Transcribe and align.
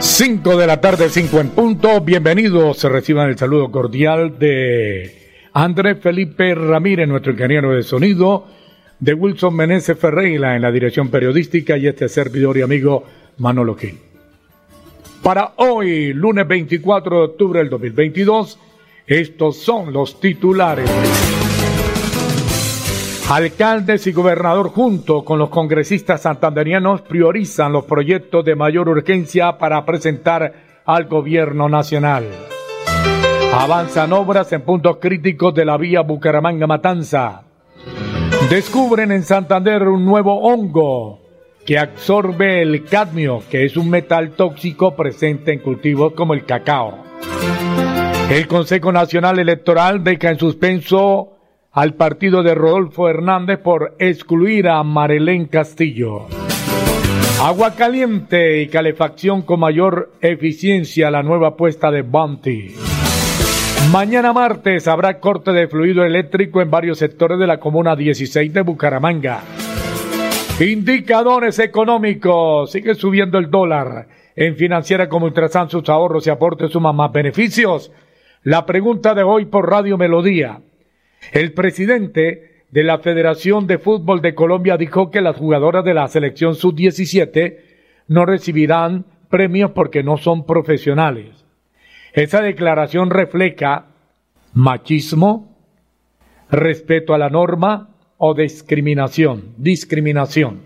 5 0.00 0.56
de 0.56 0.66
la 0.66 0.80
tarde, 0.80 1.10
5 1.10 1.40
en 1.40 1.50
punto. 1.50 2.00
Bienvenidos. 2.00 2.78
Se 2.78 2.88
reciban 2.88 3.28
el 3.28 3.36
saludo 3.36 3.70
cordial 3.70 4.38
de 4.38 5.34
Andrés 5.52 5.98
Felipe 6.00 6.54
Ramírez, 6.54 7.06
nuestro 7.06 7.32
ingeniero 7.32 7.72
de 7.72 7.82
sonido, 7.82 8.46
de 8.98 9.12
Wilson 9.12 9.54
Meneses 9.54 9.98
Ferreira 9.98 10.56
en 10.56 10.62
la 10.62 10.72
dirección 10.72 11.10
periodística 11.10 11.76
y 11.76 11.86
este 11.86 12.08
servidor 12.08 12.56
y 12.56 12.62
amigo 12.62 13.04
Manolo 13.36 13.74
Gil. 13.76 13.98
Para 15.22 15.52
hoy, 15.56 16.14
lunes 16.14 16.48
24 16.48 17.18
de 17.18 17.24
octubre 17.24 17.58
del 17.58 17.68
2022, 17.68 18.58
estos 19.06 19.58
son 19.58 19.92
los 19.92 20.18
titulares. 20.18 20.90
Alcaldes 23.30 24.08
y 24.08 24.12
gobernador 24.12 24.70
junto 24.70 25.24
con 25.24 25.38
los 25.38 25.50
congresistas 25.50 26.22
santanderianos 26.22 27.02
priorizan 27.02 27.72
los 27.72 27.84
proyectos 27.84 28.44
de 28.44 28.56
mayor 28.56 28.88
urgencia 28.88 29.56
para 29.56 29.84
presentar 29.84 30.52
al 30.84 31.04
gobierno 31.04 31.68
nacional. 31.68 32.24
Avanzan 33.54 34.12
obras 34.14 34.52
en 34.52 34.62
puntos 34.62 34.96
críticos 34.96 35.54
de 35.54 35.64
la 35.64 35.76
vía 35.76 36.00
Bucaramanga-Matanza. 36.00 37.42
Descubren 38.50 39.12
en 39.12 39.22
Santander 39.22 39.86
un 39.86 40.04
nuevo 40.04 40.40
hongo 40.40 41.20
que 41.64 41.78
absorbe 41.78 42.62
el 42.62 42.84
cadmio, 42.84 43.44
que 43.48 43.64
es 43.64 43.76
un 43.76 43.90
metal 43.90 44.30
tóxico 44.30 44.96
presente 44.96 45.52
en 45.52 45.60
cultivos 45.60 46.14
como 46.14 46.34
el 46.34 46.44
cacao. 46.44 46.98
El 48.28 48.48
Consejo 48.48 48.90
Nacional 48.90 49.38
Electoral 49.38 50.02
deja 50.02 50.30
en 50.30 50.38
suspenso 50.40 51.39
al 51.72 51.94
partido 51.94 52.42
de 52.42 52.54
Rodolfo 52.54 53.08
Hernández 53.08 53.58
por 53.58 53.94
excluir 53.98 54.68
a 54.68 54.82
Marelén 54.82 55.46
Castillo. 55.46 56.26
Agua 57.40 57.74
caliente 57.74 58.60
y 58.60 58.68
calefacción 58.68 59.42
con 59.42 59.60
mayor 59.60 60.12
eficiencia, 60.20 61.10
la 61.10 61.22
nueva 61.22 61.48
apuesta 61.48 61.90
de 61.90 62.02
Bounty. 62.02 62.74
Mañana 63.92 64.32
martes 64.32 64.86
habrá 64.88 65.20
corte 65.20 65.52
de 65.52 65.68
fluido 65.68 66.04
eléctrico 66.04 66.60
en 66.60 66.70
varios 66.70 66.98
sectores 66.98 67.38
de 67.38 67.46
la 67.46 67.58
comuna 67.58 67.96
16 67.96 68.52
de 68.52 68.60
Bucaramanga. 68.60 69.40
Indicadores 70.60 71.58
económicos. 71.58 72.70
Sigue 72.70 72.94
subiendo 72.94 73.38
el 73.38 73.50
dólar. 73.50 74.06
En 74.36 74.56
financiera 74.56 75.08
como 75.08 75.26
Ultrasan 75.26 75.70
sus 75.70 75.88
ahorros 75.88 76.26
y 76.26 76.30
aportes 76.30 76.70
suman 76.70 76.94
más 76.94 77.10
beneficios. 77.10 77.90
La 78.42 78.66
pregunta 78.66 79.14
de 79.14 79.22
hoy 79.22 79.46
por 79.46 79.70
Radio 79.70 79.96
Melodía. 79.96 80.60
El 81.32 81.52
presidente 81.52 82.64
de 82.70 82.84
la 82.84 82.98
Federación 82.98 83.66
de 83.66 83.78
Fútbol 83.78 84.20
de 84.20 84.34
Colombia 84.34 84.76
dijo 84.76 85.10
que 85.10 85.20
las 85.20 85.36
jugadoras 85.36 85.84
de 85.84 85.94
la 85.94 86.08
selección 86.08 86.54
sub-17 86.54 87.58
no 88.08 88.26
recibirán 88.26 89.04
premios 89.28 89.70
porque 89.72 90.02
no 90.02 90.16
son 90.16 90.44
profesionales. 90.44 91.44
Esa 92.12 92.40
declaración 92.40 93.10
refleja 93.10 93.86
machismo, 94.52 95.56
respeto 96.50 97.14
a 97.14 97.18
la 97.18 97.28
norma 97.28 97.90
o 98.18 98.34
discriminación. 98.34 99.54
Discriminación. 99.56 100.62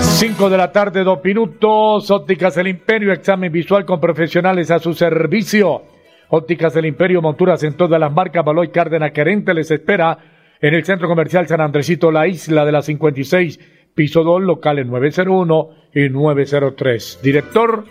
5 0.00 0.50
de 0.50 0.56
la 0.56 0.72
tarde, 0.72 1.04
dos 1.04 1.22
minutos. 1.22 2.10
Ópticas 2.10 2.56
El 2.56 2.68
Imperio, 2.68 3.12
examen 3.12 3.52
visual 3.52 3.84
con 3.84 4.00
profesionales 4.00 4.70
a 4.70 4.78
su 4.78 4.92
servicio. 4.94 5.82
Ópticas 6.28 6.74
del 6.74 6.86
Imperio, 6.86 7.22
monturas 7.22 7.62
en 7.62 7.74
todas 7.74 8.00
las 8.00 8.12
marcas, 8.12 8.44
Baloy 8.44 8.68
Cárdenas 8.68 9.12
Querente 9.12 9.54
les 9.54 9.70
espera 9.70 10.18
en 10.60 10.74
el 10.74 10.84
Centro 10.84 11.08
Comercial 11.08 11.46
San 11.46 11.60
Andresito, 11.60 12.10
la 12.10 12.26
isla 12.26 12.64
de 12.64 12.72
la 12.72 12.82
56, 12.82 13.60
piso 13.94 14.24
2, 14.24 14.42
locales 14.42 14.86
901 14.86 15.70
y 15.94 16.08
903. 16.08 17.20
Director, 17.22 17.84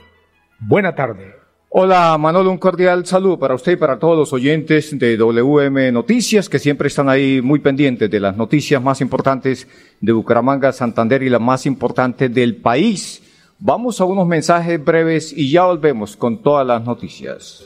buena 0.59 0.94
tarde. 0.96 1.35
Hola 1.69 2.18
Manolo, 2.18 2.51
un 2.51 2.57
cordial 2.57 3.06
saludo 3.06 3.38
para 3.38 3.56
usted 3.56 3.73
y 3.73 3.75
para 3.75 4.00
todos 4.00 4.18
los 4.18 4.31
oyentes 4.31 4.97
de 4.97 5.17
WM 5.17 5.91
Noticias 5.91 6.47
que 6.47 6.59
siempre 6.59 6.88
están 6.88 7.09
ahí 7.09 7.41
muy 7.41 7.59
pendientes 7.59 8.09
de 8.09 8.19
las 8.19 8.38
noticias 8.38 8.81
más 8.81 9.02
importantes 9.02 9.67
de 10.00 10.12
Bucaramanga, 10.13 10.72
Santander 10.72 11.22
y 11.23 11.29
las 11.29 11.41
más 11.41 11.66
importantes 11.66 12.34
del 12.34 12.57
país. 12.57 13.22
Vamos 13.59 14.00
a 14.00 14.06
unos 14.06 14.28
mensajes 14.28 14.84
breves 14.84 15.34
y 15.35 15.52
ya 15.52 15.66
volvemos 15.66 16.16
con 16.16 16.41
todas 16.41 16.66
las 16.66 16.84
noticias. 16.84 17.63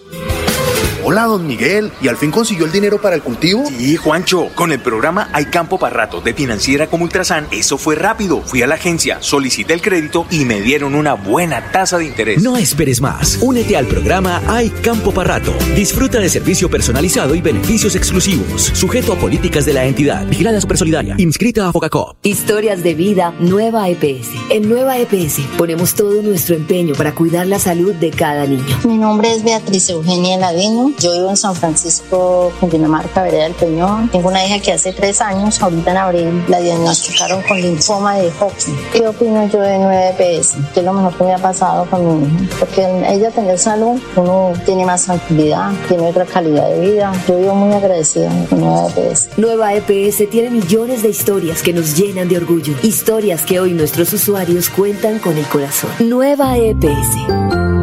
Hola, 1.12 1.24
don 1.24 1.48
Miguel. 1.48 1.92
¿Y 2.04 2.08
al 2.08 2.18
fin 2.18 2.30
consiguió 2.30 2.66
el 2.66 2.72
dinero 2.72 3.02
para 3.02 3.16
el 3.16 3.24
cultivo? 3.24 3.64
Sí, 3.66 3.96
Juancho. 3.96 4.50
Con 4.54 4.72
el 4.72 4.80
programa 4.80 5.28
Hay 5.34 5.46
Campo 5.46 5.80
para 5.80 5.96
Rato 5.96 6.22
de 6.22 6.36
Financiera 6.36 6.86
como 6.86 7.04
Ultrasan, 7.04 7.48
eso 7.50 7.80
fue 7.80 7.96
rápido. 7.96 8.42
Fui 8.42 8.62
a 8.62 8.68
la 8.68 8.76
agencia, 8.76 9.18
solicité 9.20 9.74
el 9.74 9.82
crédito 9.82 10.28
y 10.30 10.46
me 10.46 10.62
dieron 10.62 10.94
una 10.94 11.16
buena 11.16 11.72
tasa 11.72 11.98
de 11.98 12.06
interés. 12.06 12.44
No 12.44 12.58
esperes 12.58 13.02
más. 13.02 13.40
Únete 13.42 13.76
al 13.76 13.88
programa 13.88 14.40
Hay 14.46 14.70
Campo 14.70 15.12
para 15.12 15.40
Rato. 15.40 15.52
Disfruta 15.76 16.20
de 16.20 16.30
servicio 16.30 16.70
personalizado 16.70 17.34
y 17.34 17.42
beneficios 17.42 17.96
exclusivos. 17.96 18.62
Sujeto 18.76 19.14
a 19.14 19.16
políticas 19.16 19.66
de 19.66 19.74
la 19.74 19.86
entidad. 19.86 20.28
Vigilada 20.28 20.62
Supersolidaria. 20.62 21.16
Inscrita 21.18 21.68
a 21.68 21.74
Focacop. 21.74 22.18
Historias 22.22 22.84
de 22.84 22.94
vida 22.94 23.34
Nueva 23.40 23.90
EPS. 23.90 24.30
En 24.52 24.70
Nueva 24.70 25.00
EPS 25.00 25.40
ponemos 25.58 25.96
todo 25.96 26.22
nuestro 26.22 26.56
empeño 26.56 26.94
para 26.94 27.16
cuidar 27.16 27.48
la 27.48 27.58
salud 27.58 27.96
de 27.96 28.12
cada 28.12 28.46
niño. 28.46 28.78
Mi 28.84 29.00
nombre 29.00 29.34
es 29.34 29.44
Beatriz 29.44 29.90
Eugenia 29.90 30.38
Ladino 30.38 30.94
yo 31.00 31.14
vivo 31.14 31.30
en 31.30 31.38
San 31.38 31.56
Francisco, 31.56 32.52
Cundinamarca, 32.60 33.24
Vereda 33.24 33.44
del 33.44 33.54
Peñón. 33.54 34.10
Tengo 34.10 34.30
una 34.30 34.46
hija 34.46 34.60
que 34.60 34.74
hace 34.74 34.92
tres 34.92 35.22
años, 35.22 35.62
ahorita 35.62 35.92
en 35.92 35.98
abril, 35.98 36.46
la 36.48 36.60
diagnosticaron 36.60 37.42
con 37.44 37.62
linfoma 37.62 38.18
de 38.18 38.32
Hodgkin. 38.40 38.76
¿Qué 38.92 39.08
opino 39.08 39.48
yo 39.48 39.62
de 39.62 39.78
9PS? 39.78 40.74
¿Qué 40.74 40.80
es 40.82 40.86
lo 40.86 40.94
mejor 40.94 41.16
que 41.16 41.24
me 41.24 41.34
ha 41.34 41.38
pasado 41.38 41.86
con 41.90 42.22
mi 42.22 42.28
hija? 42.28 42.56
Porque 42.60 42.86
ella 43.08 43.32
tener 43.32 43.58
salud, 43.58 44.00
uno 44.16 44.54
tiene 44.66 44.86
más 44.86 45.06
tranquilidad, 45.06 45.72
tiene 45.88 46.10
otra 46.10 46.26
calidad 46.26 46.68
de 46.70 46.80
vida. 46.80 47.12
Yo 47.28 47.38
vivo 47.38 47.56
muy 47.56 47.74
agradecida 47.74 48.30
con 48.50 48.60
Nueva 48.60 48.88
EPS. 48.88 49.30
Nueva 49.38 49.74
EPS 49.74 50.30
tiene 50.30 50.50
millones 50.50 51.04
de 51.04 51.10
historias 51.10 51.64
que 51.64 51.74
nos 51.74 51.96
llenan 51.96 52.28
de 52.28 52.38
orgullo. 52.38 52.74
Historias 52.84 53.44
que 53.44 53.60
hoy 53.60 53.74
nuestros 53.74 54.12
usuarios 54.14 54.70
cuentan 54.70 55.20
con 55.20 55.38
el 55.38 55.46
corazón. 55.46 55.92
Nueva 56.00 56.58
EPS 56.58 57.79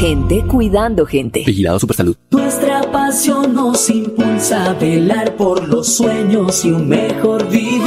gente 0.00 0.42
cuidando 0.46 1.04
gente. 1.04 1.42
Vigilado 1.44 1.78
Supersalud. 1.78 2.16
Nuestra 2.30 2.80
pasión 2.90 3.54
nos 3.54 3.90
impulsa 3.90 4.70
a 4.70 4.72
velar 4.72 5.36
por 5.36 5.68
los 5.68 5.94
sueños 5.94 6.64
y 6.64 6.70
un 6.70 6.88
mejor 6.88 7.46
vivir. 7.50 7.82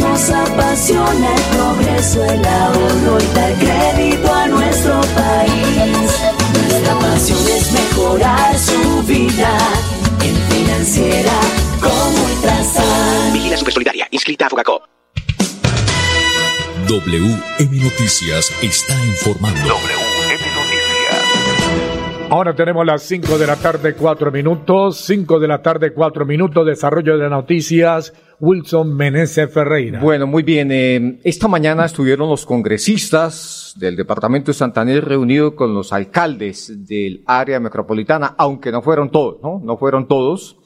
Nos 0.00 0.30
apasiona 0.30 1.34
el 1.34 1.42
progreso, 1.54 2.24
el 2.24 2.44
ahorro 2.46 3.18
y 3.20 3.34
dar 3.34 3.54
crédito 3.58 4.32
a 4.32 4.48
nuestro 4.48 5.00
país. 5.14 6.10
Nuestra 6.54 6.98
pasión 6.98 7.38
es 7.48 7.72
mejorar 7.72 8.58
su 8.58 9.02
vida 9.06 9.58
en 10.24 10.34
financiera 10.34 11.40
como 11.78 12.24
Ultrasan. 12.24 13.34
Vigila 13.34 13.58
Supersolidaria, 13.58 14.08
inscrita 14.10 14.46
a 14.46 14.48
Focacop. 14.48 14.82
WM 16.88 17.82
Noticias 17.82 18.50
está 18.62 18.94
informando. 19.06 20.11
Ahora 22.32 22.54
tenemos 22.54 22.86
las 22.86 23.02
5 23.02 23.36
de 23.36 23.46
la 23.46 23.56
tarde, 23.56 23.92
4 23.92 24.32
minutos. 24.32 24.96
5 25.04 25.38
de 25.38 25.46
la 25.46 25.60
tarde, 25.60 25.92
4 25.92 26.24
minutos. 26.24 26.64
Desarrollo 26.64 27.18
de 27.18 27.28
noticias. 27.28 28.14
Wilson 28.40 28.96
Meneses 28.96 29.52
Ferreira. 29.52 30.00
Bueno, 30.00 30.26
muy 30.26 30.42
bien. 30.42 30.70
Eh, 30.72 31.20
esta 31.24 31.46
mañana 31.46 31.84
estuvieron 31.84 32.30
los 32.30 32.46
congresistas 32.46 33.74
del 33.76 33.96
departamento 33.96 34.46
de 34.46 34.54
Santander 34.54 35.04
reunidos 35.04 35.52
con 35.52 35.74
los 35.74 35.92
alcaldes 35.92 36.86
del 36.88 37.22
área 37.26 37.60
metropolitana, 37.60 38.34
aunque 38.38 38.72
no 38.72 38.80
fueron 38.80 39.10
todos, 39.10 39.36
¿no? 39.42 39.60
No 39.62 39.76
fueron 39.76 40.08
todos 40.08 40.56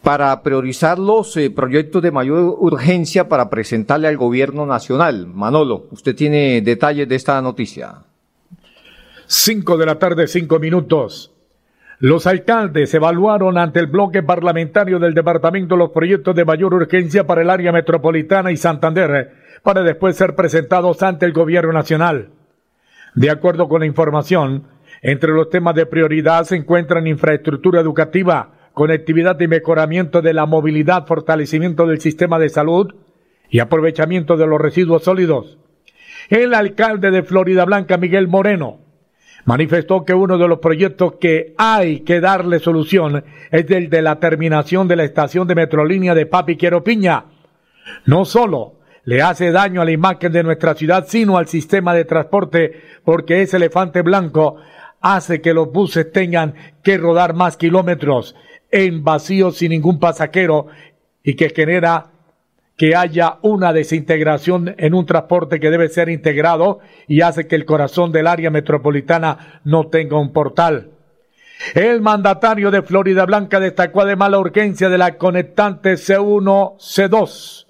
para 0.00 0.42
priorizar 0.42 0.98
los 0.98 1.36
eh, 1.36 1.50
proyectos 1.50 2.00
de 2.00 2.10
mayor 2.10 2.56
urgencia 2.58 3.28
para 3.28 3.50
presentarle 3.50 4.08
al 4.08 4.16
gobierno 4.16 4.64
nacional. 4.64 5.26
Manolo, 5.26 5.88
usted 5.90 6.16
tiene 6.16 6.62
detalles 6.62 7.06
de 7.06 7.16
esta 7.16 7.42
noticia. 7.42 7.96
5 9.36 9.78
de 9.78 9.86
la 9.86 9.98
tarde, 9.98 10.28
5 10.28 10.60
minutos. 10.60 11.34
Los 11.98 12.28
alcaldes 12.28 12.94
evaluaron 12.94 13.58
ante 13.58 13.80
el 13.80 13.88
bloque 13.88 14.22
parlamentario 14.22 15.00
del 15.00 15.12
departamento 15.12 15.76
los 15.76 15.90
proyectos 15.90 16.36
de 16.36 16.44
mayor 16.44 16.72
urgencia 16.72 17.26
para 17.26 17.42
el 17.42 17.50
área 17.50 17.72
metropolitana 17.72 18.52
y 18.52 18.56
Santander, 18.56 19.32
para 19.64 19.82
después 19.82 20.14
ser 20.14 20.36
presentados 20.36 21.02
ante 21.02 21.26
el 21.26 21.32
gobierno 21.32 21.72
nacional. 21.72 22.28
De 23.16 23.28
acuerdo 23.28 23.68
con 23.68 23.80
la 23.80 23.86
información, 23.86 24.68
entre 25.02 25.32
los 25.32 25.50
temas 25.50 25.74
de 25.74 25.86
prioridad 25.86 26.44
se 26.44 26.54
encuentran 26.54 27.08
infraestructura 27.08 27.80
educativa, 27.80 28.52
conectividad 28.72 29.38
y 29.40 29.48
mejoramiento 29.48 30.22
de 30.22 30.32
la 30.32 30.46
movilidad, 30.46 31.08
fortalecimiento 31.08 31.88
del 31.88 32.00
sistema 32.00 32.38
de 32.38 32.50
salud 32.50 32.94
y 33.50 33.58
aprovechamiento 33.58 34.36
de 34.36 34.46
los 34.46 34.60
residuos 34.60 35.02
sólidos. 35.02 35.58
El 36.30 36.54
alcalde 36.54 37.10
de 37.10 37.24
Florida 37.24 37.64
Blanca, 37.64 37.96
Miguel 37.96 38.28
Moreno, 38.28 38.83
manifestó 39.44 40.04
que 40.04 40.14
uno 40.14 40.38
de 40.38 40.48
los 40.48 40.58
proyectos 40.58 41.14
que 41.20 41.54
hay 41.58 42.00
que 42.00 42.20
darle 42.20 42.58
solución 42.58 43.24
es 43.50 43.70
el 43.70 43.90
de 43.90 44.02
la 44.02 44.18
terminación 44.18 44.88
de 44.88 44.96
la 44.96 45.04
estación 45.04 45.46
de 45.46 45.54
metrolínea 45.54 46.14
de 46.14 46.26
Papi 46.26 46.56
Quiero 46.56 46.82
Piña. 46.82 47.24
No 48.06 48.24
solo 48.24 48.74
le 49.04 49.22
hace 49.22 49.52
daño 49.52 49.82
a 49.82 49.84
la 49.84 49.90
imagen 49.90 50.32
de 50.32 50.42
nuestra 50.42 50.74
ciudad, 50.74 51.04
sino 51.06 51.36
al 51.36 51.46
sistema 51.46 51.94
de 51.94 52.04
transporte, 52.04 52.80
porque 53.04 53.42
ese 53.42 53.58
elefante 53.58 54.02
blanco 54.02 54.56
hace 55.00 55.42
que 55.42 55.52
los 55.52 55.70
buses 55.70 56.10
tengan 56.10 56.54
que 56.82 56.96
rodar 56.96 57.34
más 57.34 57.58
kilómetros 57.58 58.34
en 58.70 59.04
vacío 59.04 59.50
sin 59.50 59.70
ningún 59.70 59.98
pasajero 59.98 60.68
y 61.22 61.34
que 61.34 61.50
genera 61.50 62.13
que 62.76 62.96
haya 62.96 63.38
una 63.42 63.72
desintegración 63.72 64.74
en 64.78 64.94
un 64.94 65.06
transporte 65.06 65.60
que 65.60 65.70
debe 65.70 65.88
ser 65.88 66.08
integrado 66.08 66.80
y 67.06 67.20
hace 67.20 67.46
que 67.46 67.54
el 67.54 67.64
corazón 67.64 68.10
del 68.10 68.26
área 68.26 68.50
metropolitana 68.50 69.60
no 69.64 69.86
tenga 69.88 70.18
un 70.18 70.32
portal. 70.32 70.90
El 71.74 72.00
mandatario 72.00 72.70
de 72.72 72.82
Florida 72.82 73.24
Blanca 73.26 73.60
destacó 73.60 74.02
además 74.02 74.30
la 74.30 74.40
urgencia 74.40 74.88
de 74.88 74.98
la 74.98 75.16
conectante 75.16 75.94
C1-C2, 75.94 77.66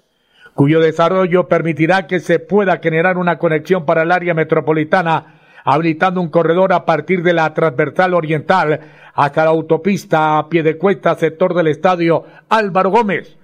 cuyo 0.55 0.79
desarrollo 0.79 1.47
permitirá 1.47 2.07
que 2.07 2.19
se 2.19 2.39
pueda 2.39 2.79
generar 2.79 3.17
una 3.17 3.37
conexión 3.37 3.85
para 3.85 4.01
el 4.01 4.11
área 4.11 4.33
metropolitana, 4.33 5.39
habilitando 5.63 6.19
un 6.19 6.29
corredor 6.29 6.73
a 6.73 6.83
partir 6.83 7.21
de 7.21 7.33
la 7.33 7.53
transversal 7.53 8.15
oriental 8.15 8.79
hasta 9.13 9.43
la 9.43 9.51
autopista 9.51 10.39
a 10.39 10.49
pie 10.49 10.63
de 10.63 10.77
cuesta 10.77 11.15
sector 11.15 11.53
del 11.53 11.67
estadio 11.67 12.23
Álvaro 12.49 12.89
Gómez 12.89 13.37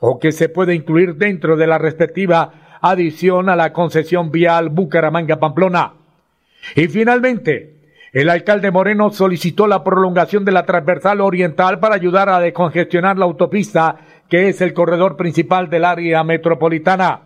o 0.00 0.18
que 0.18 0.32
se 0.32 0.48
puede 0.48 0.74
incluir 0.74 1.16
dentro 1.16 1.56
de 1.56 1.66
la 1.66 1.78
respectiva 1.78 2.78
adición 2.80 3.48
a 3.48 3.56
la 3.56 3.72
concesión 3.72 4.30
vial 4.30 4.70
Bucaramanga-Pamplona. 4.70 5.94
Y 6.76 6.86
finalmente, 6.88 7.78
el 8.12 8.30
alcalde 8.30 8.70
Moreno 8.70 9.10
solicitó 9.10 9.66
la 9.66 9.84
prolongación 9.84 10.44
de 10.44 10.52
la 10.52 10.64
transversal 10.64 11.20
oriental 11.20 11.78
para 11.78 11.96
ayudar 11.96 12.28
a 12.28 12.40
decongestionar 12.40 13.18
la 13.18 13.26
autopista, 13.26 13.96
que 14.28 14.48
es 14.48 14.60
el 14.60 14.72
corredor 14.72 15.16
principal 15.16 15.68
del 15.68 15.84
área 15.84 16.22
metropolitana. 16.24 17.22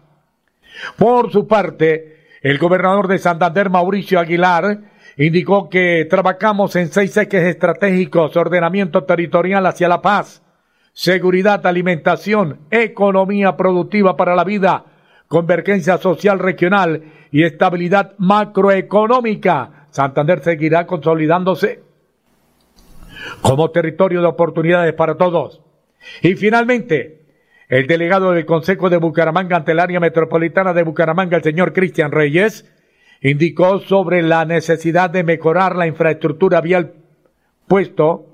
Por 0.96 1.30
su 1.30 1.46
parte, 1.46 2.16
el 2.40 2.58
gobernador 2.58 3.06
de 3.06 3.18
Santander, 3.18 3.70
Mauricio 3.70 4.18
Aguilar, 4.18 4.80
indicó 5.16 5.68
que 5.68 6.06
trabajamos 6.08 6.74
en 6.76 6.88
seis 6.88 7.16
ejes 7.16 7.44
estratégicos, 7.44 8.36
ordenamiento 8.36 9.04
territorial 9.04 9.66
hacia 9.66 9.88
la 9.88 10.02
paz, 10.02 10.42
seguridad, 10.92 11.66
alimentación, 11.66 12.60
economía 12.70 13.56
productiva 13.56 14.16
para 14.16 14.36
la 14.36 14.44
vida, 14.44 14.84
convergencia 15.28 15.98
social 15.98 16.38
regional 16.38 17.02
y 17.30 17.44
estabilidad 17.44 18.12
macroeconómica. 18.18 19.86
Santander 19.90 20.40
seguirá 20.42 20.86
consolidándose 20.86 21.82
como 23.40 23.70
territorio 23.70 24.20
de 24.20 24.26
oportunidades 24.26 24.92
para 24.94 25.16
todos. 25.16 25.62
Y 26.22 26.34
finalmente, 26.34 27.22
el 27.68 27.86
delegado 27.86 28.32
del 28.32 28.44
Consejo 28.44 28.90
de 28.90 28.98
Bucaramanga 28.98 29.56
ante 29.56 29.72
el 29.72 29.80
área 29.80 30.00
metropolitana 30.00 30.72
de 30.72 30.82
Bucaramanga, 30.82 31.36
el 31.36 31.42
señor 31.42 31.72
Cristian 31.72 32.12
Reyes, 32.12 32.70
indicó 33.22 33.78
sobre 33.78 34.22
la 34.22 34.44
necesidad 34.44 35.08
de 35.08 35.24
mejorar 35.24 35.76
la 35.76 35.86
infraestructura 35.86 36.60
vial, 36.60 36.94
puesto 37.68 38.31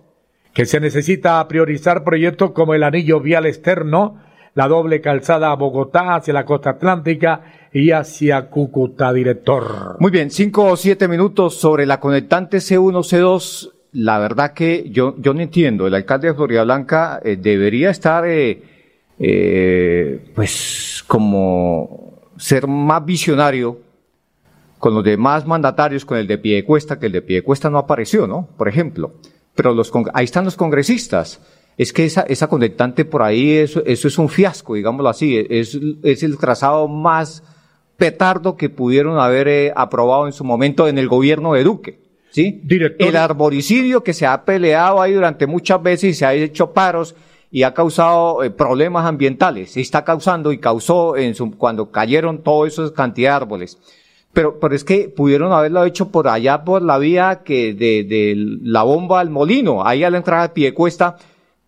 que 0.52 0.66
se 0.66 0.80
necesita 0.80 1.46
priorizar 1.48 2.04
proyectos 2.04 2.52
como 2.52 2.74
el 2.74 2.82
anillo 2.82 3.20
vial 3.20 3.46
externo, 3.46 4.18
la 4.54 4.66
doble 4.66 5.00
calzada 5.00 5.52
a 5.52 5.54
Bogotá 5.54 6.16
hacia 6.16 6.34
la 6.34 6.44
costa 6.44 6.70
atlántica 6.70 7.42
y 7.72 7.92
hacia 7.92 8.48
Cúcuta, 8.48 9.12
director. 9.12 9.96
Muy 10.00 10.10
bien, 10.10 10.30
cinco 10.30 10.64
o 10.64 10.76
siete 10.76 11.06
minutos 11.06 11.54
sobre 11.54 11.86
la 11.86 12.00
conectante 12.00 12.58
C1, 12.58 13.04
C2. 13.04 13.72
La 13.92 14.18
verdad 14.18 14.52
que 14.54 14.90
yo, 14.90 15.14
yo 15.18 15.32
no 15.32 15.40
entiendo. 15.40 15.86
El 15.86 15.94
alcalde 15.94 16.28
de 16.28 16.34
Florida 16.34 16.64
Blanca 16.64 17.20
eh, 17.24 17.36
debería 17.36 17.90
estar, 17.90 18.26
eh, 18.26 18.62
eh, 19.18 20.32
pues, 20.34 21.04
como 21.06 22.32
ser 22.36 22.66
más 22.66 23.04
visionario 23.04 23.78
con 24.78 24.94
los 24.94 25.04
demás 25.04 25.46
mandatarios, 25.46 26.04
con 26.04 26.18
el 26.18 26.26
de 26.26 26.38
Piedecuesta, 26.38 26.98
que 26.98 27.06
el 27.06 27.12
de 27.12 27.22
Piedecuesta 27.22 27.70
no 27.70 27.78
apareció, 27.78 28.26
¿no? 28.26 28.48
Por 28.56 28.68
ejemplo 28.68 29.12
pero 29.58 29.74
los, 29.74 29.90
ahí 30.14 30.24
están 30.24 30.44
los 30.44 30.54
congresistas. 30.54 31.40
Es 31.76 31.92
que 31.92 32.04
esa, 32.04 32.20
esa 32.20 32.46
conectante 32.46 33.04
por 33.04 33.24
ahí, 33.24 33.56
eso, 33.56 33.82
eso 33.84 34.06
es 34.06 34.16
un 34.16 34.28
fiasco, 34.28 34.74
digámoslo 34.74 35.08
así. 35.08 35.44
Es, 35.50 35.76
es 36.04 36.22
el 36.22 36.38
trazado 36.38 36.86
más 36.86 37.42
petardo 37.96 38.56
que 38.56 38.70
pudieron 38.70 39.18
haber 39.18 39.48
eh, 39.48 39.72
aprobado 39.74 40.28
en 40.28 40.32
su 40.32 40.44
momento 40.44 40.86
en 40.86 40.96
el 40.96 41.08
gobierno 41.08 41.54
de 41.54 41.64
Duque. 41.64 41.98
¿Sí? 42.30 42.62
El 43.00 43.16
arboricidio 43.16 44.04
que 44.04 44.12
se 44.12 44.26
ha 44.26 44.44
peleado 44.44 45.02
ahí 45.02 45.12
durante 45.12 45.48
muchas 45.48 45.82
veces 45.82 46.10
y 46.10 46.14
se 46.14 46.24
ha 46.24 46.34
hecho 46.34 46.72
paros 46.72 47.16
y 47.50 47.64
ha 47.64 47.74
causado 47.74 48.44
eh, 48.44 48.50
problemas 48.50 49.06
ambientales. 49.06 49.72
Se 49.72 49.80
está 49.80 50.04
causando 50.04 50.52
y 50.52 50.58
causó 50.58 51.16
en 51.16 51.34
su, 51.34 51.50
cuando 51.58 51.90
cayeron 51.90 52.44
todos 52.44 52.68
esos 52.68 52.92
cantidad 52.92 53.30
de 53.30 53.36
árboles. 53.36 53.78
Pero, 54.32 54.60
pero 54.60 54.74
es 54.74 54.84
que 54.84 55.08
pudieron 55.08 55.52
haberlo 55.52 55.84
hecho 55.84 56.10
por 56.10 56.28
allá, 56.28 56.64
por 56.64 56.82
la 56.82 56.98
vía 56.98 57.42
que 57.44 57.74
de, 57.74 58.04
de 58.04 58.34
la 58.62 58.82
bomba 58.82 59.20
al 59.20 59.30
molino, 59.30 59.86
ahí 59.86 60.04
a 60.04 60.10
la 60.10 60.18
entrada 60.18 60.42
de 60.42 60.54
Piedecuesta, 60.54 61.16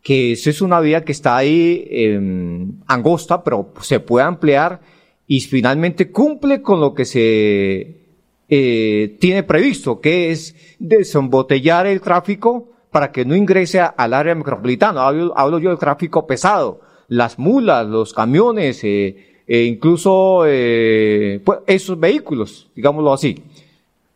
que 0.02 0.32
eso 0.32 0.50
es 0.50 0.62
una 0.62 0.80
vía 0.80 1.04
que 1.04 1.12
está 1.12 1.36
ahí 1.36 1.86
eh, 1.90 2.66
angosta, 2.86 3.42
pero 3.42 3.72
se 3.80 4.00
puede 4.00 4.24
ampliar 4.24 4.80
y 5.26 5.40
finalmente 5.40 6.10
cumple 6.10 6.62
con 6.62 6.80
lo 6.80 6.94
que 6.94 7.04
se 7.04 8.00
eh, 8.48 9.16
tiene 9.20 9.42
previsto, 9.42 10.00
que 10.00 10.30
es 10.30 10.56
desembotellar 10.78 11.86
el 11.86 12.00
tráfico 12.00 12.72
para 12.90 13.12
que 13.12 13.24
no 13.24 13.36
ingrese 13.36 13.80
al 13.80 14.14
área 14.14 14.34
metropolitana. 14.34 15.06
Hablo, 15.06 15.32
hablo, 15.36 15.58
yo 15.58 15.70
del 15.70 15.78
tráfico 15.78 16.26
pesado, 16.26 16.80
las 17.06 17.38
mulas, 17.38 17.86
los 17.86 18.12
camiones, 18.12 18.82
eh, 18.82 19.29
e 19.52 19.64
incluso 19.64 20.44
eh, 20.46 21.40
pues, 21.44 21.58
esos 21.66 21.98
vehículos, 21.98 22.70
digámoslo 22.76 23.12
así. 23.12 23.42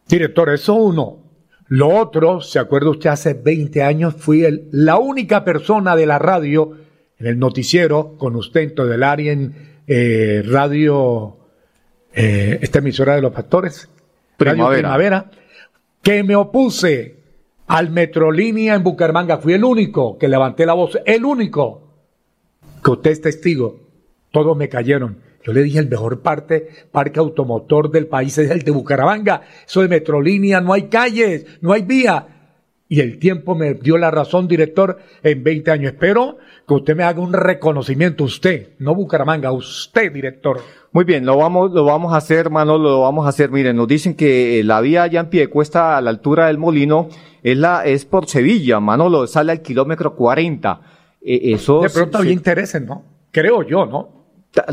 Director, 0.06 0.50
eso 0.50 0.74
uno. 0.74 1.24
Lo 1.66 1.88
otro, 1.88 2.40
¿se 2.40 2.60
acuerda 2.60 2.90
usted? 2.90 3.10
Hace 3.10 3.34
20 3.34 3.82
años 3.82 4.14
fui 4.14 4.44
el, 4.44 4.68
la 4.70 4.96
única 4.96 5.42
persona 5.42 5.96
de 5.96 6.06
la 6.06 6.20
radio 6.20 6.76
en 7.18 7.26
el 7.26 7.36
noticiero 7.40 8.14
con 8.16 8.36
usted 8.36 8.76
del 8.76 9.02
área 9.02 9.32
en 9.32 9.80
eh, 9.88 10.44
radio, 10.46 11.36
eh, 12.12 12.60
esta 12.62 12.78
emisora 12.78 13.16
de 13.16 13.22
los 13.22 13.32
pastores, 13.32 13.88
Primavera. 14.36 14.68
Radio 14.68 14.78
Primavera, 14.78 15.30
que 16.00 16.22
me 16.22 16.36
opuse 16.36 17.16
al 17.66 17.90
Metrolínea 17.90 18.76
en 18.76 18.84
Bucaramanga. 18.84 19.38
Fui 19.38 19.54
el 19.54 19.64
único 19.64 20.16
que 20.16 20.28
levanté 20.28 20.64
la 20.64 20.74
voz, 20.74 20.96
el 21.04 21.24
único 21.24 21.88
que 22.84 22.90
usted 22.92 23.10
es 23.10 23.20
testigo. 23.20 23.83
Todos 24.34 24.56
me 24.56 24.68
cayeron. 24.68 25.18
Yo 25.44 25.52
le 25.52 25.62
dije, 25.62 25.78
el 25.78 25.88
mejor 25.88 26.20
parte, 26.20 26.66
parque 26.90 27.20
automotor 27.20 27.88
del 27.92 28.08
país 28.08 28.36
es 28.36 28.50
el 28.50 28.62
de 28.62 28.72
Bucaramanga. 28.72 29.42
Eso 29.64 29.80
de 29.80 29.86
Metrolínea, 29.86 30.60
no 30.60 30.72
hay 30.72 30.88
calles, 30.88 31.46
no 31.60 31.72
hay 31.72 31.82
vía. 31.82 32.26
Y 32.88 32.98
el 32.98 33.20
tiempo 33.20 33.54
me 33.54 33.74
dio 33.74 33.96
la 33.96 34.10
razón, 34.10 34.48
director, 34.48 34.98
en 35.22 35.44
20 35.44 35.70
años. 35.70 35.92
Espero 35.92 36.38
que 36.66 36.74
usted 36.74 36.96
me 36.96 37.04
haga 37.04 37.20
un 37.20 37.32
reconocimiento, 37.32 38.24
usted, 38.24 38.70
no 38.80 38.96
Bucaramanga, 38.96 39.52
usted, 39.52 40.12
director. 40.12 40.60
Muy 40.90 41.04
bien, 41.04 41.24
lo 41.24 41.36
vamos, 41.36 41.70
lo 41.70 41.84
vamos 41.84 42.12
a 42.12 42.16
hacer, 42.16 42.50
Manolo, 42.50 42.90
lo 42.90 43.00
vamos 43.02 43.26
a 43.26 43.28
hacer. 43.28 43.52
Miren, 43.52 43.76
nos 43.76 43.86
dicen 43.86 44.14
que 44.14 44.64
la 44.64 44.80
vía 44.80 45.04
allá 45.04 45.20
en 45.20 45.30
pie 45.30 45.46
cuesta 45.46 45.96
a 45.96 46.00
la 46.00 46.10
altura 46.10 46.48
del 46.48 46.58
molino, 46.58 47.08
es 47.44 47.56
la, 47.56 47.84
es 47.84 48.04
por 48.04 48.26
Sevilla, 48.26 48.80
Manolo, 48.80 49.28
sale 49.28 49.52
al 49.52 49.62
kilómetro 49.62 50.16
40. 50.16 50.80
Eh, 51.20 51.52
eso 51.52 51.82
de 51.82 51.90
pronto 51.90 52.18
había 52.18 52.32
interés, 52.32 52.82
¿no? 52.82 53.04
Creo 53.30 53.62
yo, 53.62 53.86
¿no? 53.86 54.23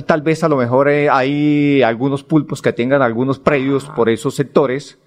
Tal, 0.05 0.21
vez 0.21 0.43
a 0.43 0.49
lo 0.49 0.57
mejor 0.57 0.89
eh, 0.89 1.09
hay 1.09 1.81
algunos 1.81 2.23
pulpos 2.23 2.61
que 2.61 2.71
tengan 2.71 3.01
algunos 3.01 3.39
predios 3.39 3.85
por 3.95 4.09
esos 4.09 4.35
sectores. 4.35 4.99